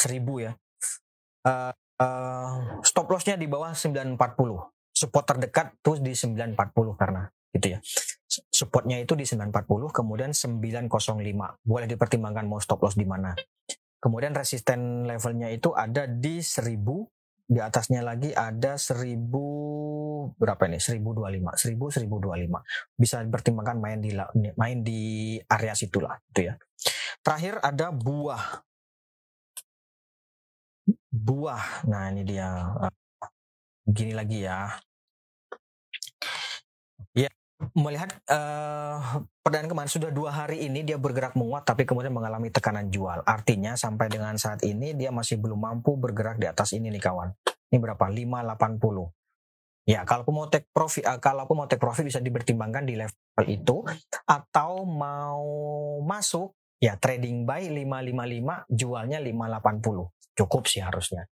1000 0.00 0.44
ya. 0.48 0.52
Uh, 1.42 1.74
uh, 2.02 2.80
stop 2.82 3.06
lossnya 3.12 3.36
di 3.38 3.46
bawah 3.46 3.76
940. 3.76 4.18
Support 4.92 5.24
terdekat 5.28 5.78
tuh 5.84 6.00
di 6.00 6.16
940 6.16 6.56
karena 6.98 7.28
gitu 7.52 7.76
ya. 7.76 7.78
Supportnya 8.48 8.96
itu 8.96 9.12
di 9.12 9.28
940, 9.28 9.92
kemudian 9.92 10.32
905. 10.32 11.60
Boleh 11.60 11.86
dipertimbangkan 11.86 12.48
mau 12.48 12.56
stop 12.58 12.80
loss 12.80 12.96
di 12.96 13.04
mana. 13.04 13.36
Kemudian 14.02 14.32
resisten 14.34 15.06
levelnya 15.06 15.52
itu 15.52 15.70
ada 15.76 16.08
di 16.08 16.40
1000, 16.40 17.06
di 17.46 17.60
atasnya 17.60 18.00
lagi 18.00 18.32
ada 18.32 18.80
1000 18.80 20.34
berapa 20.40 20.62
ini? 20.66 20.80
1025, 20.80 21.54
1000 21.54 22.08
1025. 22.08 22.64
Bisa 22.96 23.20
dipertimbangkan 23.20 23.76
main 23.78 24.00
di 24.00 24.10
main 24.56 24.78
di 24.80 25.36
area 25.44 25.76
situlah 25.76 26.16
gitu 26.32 26.50
ya. 26.50 26.54
Terakhir 27.20 27.60
ada 27.62 27.92
buah. 27.92 28.64
Buah. 31.12 31.86
Nah, 31.86 32.10
ini 32.10 32.24
dia. 32.24 32.48
Gini 33.82 34.14
lagi 34.14 34.46
ya 34.46 34.72
melihat 37.74 38.10
uh, 38.28 39.22
perdana 39.40 39.70
kemarin 39.70 39.90
sudah 39.90 40.10
dua 40.10 40.34
hari 40.34 40.66
ini 40.66 40.82
dia 40.82 40.98
bergerak 40.98 41.38
menguat 41.38 41.62
tapi 41.62 41.86
kemudian 41.86 42.10
mengalami 42.10 42.50
tekanan 42.50 42.90
jual. 42.90 43.22
Artinya 43.22 43.78
sampai 43.78 44.10
dengan 44.10 44.34
saat 44.36 44.62
ini 44.66 44.92
dia 44.92 45.14
masih 45.14 45.38
belum 45.38 45.58
mampu 45.58 45.94
bergerak 45.94 46.38
di 46.42 46.50
atas 46.50 46.74
ini 46.74 46.90
nih 46.90 47.02
kawan. 47.02 47.30
Ini 47.72 47.78
berapa? 47.78 48.04
580. 48.10 49.88
Ya, 49.88 50.06
kalau 50.06 50.22
mau 50.30 50.46
take 50.46 50.70
profit 50.70 51.02
uh, 51.02 51.18
kalau 51.18 51.42
mau 51.50 51.66
take 51.66 51.82
profit 51.82 52.06
bisa 52.06 52.22
dipertimbangkan 52.22 52.86
di 52.86 52.94
level 52.94 53.44
itu 53.50 53.82
atau 54.30 54.86
mau 54.86 55.42
masuk 56.06 56.54
ya 56.78 56.94
trading 56.98 57.42
buy 57.42 57.66
555 57.66 58.70
jualnya 58.70 59.18
580. 59.18 60.38
Cukup 60.38 60.62
sih 60.70 60.80
harusnya 60.80 61.26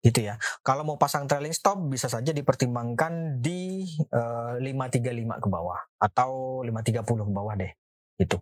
gitu 0.00 0.20
ya. 0.24 0.40
Kalau 0.64 0.82
mau 0.84 0.96
pasang 0.96 1.28
trailing 1.28 1.54
stop 1.54 1.78
bisa 1.88 2.08
saja 2.08 2.32
dipertimbangkan 2.32 3.40
di 3.40 3.84
uh, 4.12 4.56
eh, 4.58 4.74
535 4.74 5.44
ke 5.44 5.48
bawah 5.48 5.78
atau 6.00 6.62
530 6.64 7.04
ke 7.04 7.32
bawah 7.32 7.54
deh. 7.56 7.72
Itu. 8.18 8.40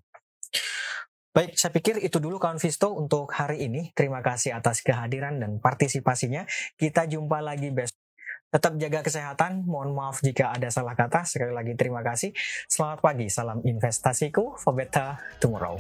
Baik, 1.37 1.53
saya 1.53 1.69
pikir 1.69 2.01
itu 2.01 2.17
dulu 2.17 2.41
kawan 2.41 2.57
Visto 2.57 2.97
untuk 2.97 3.29
hari 3.29 3.69
ini. 3.69 3.93
Terima 3.93 4.25
kasih 4.25 4.57
atas 4.57 4.81
kehadiran 4.81 5.37
dan 5.37 5.61
partisipasinya. 5.61 6.49
Kita 6.81 7.05
jumpa 7.05 7.45
lagi 7.45 7.69
besok. 7.69 8.01
Tetap 8.49 8.81
jaga 8.81 9.05
kesehatan. 9.05 9.69
Mohon 9.69 10.01
maaf 10.01 10.25
jika 10.25 10.57
ada 10.57 10.73
salah 10.73 10.97
kata. 10.97 11.29
Sekali 11.29 11.53
lagi 11.53 11.77
terima 11.77 12.01
kasih. 12.01 12.33
Selamat 12.73 13.05
pagi. 13.05 13.29
Salam 13.29 13.61
investasiku 13.69 14.57
for 14.57 14.73
better 14.73 15.21
tomorrow. 15.37 15.77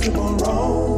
tomorrow. 0.00 0.97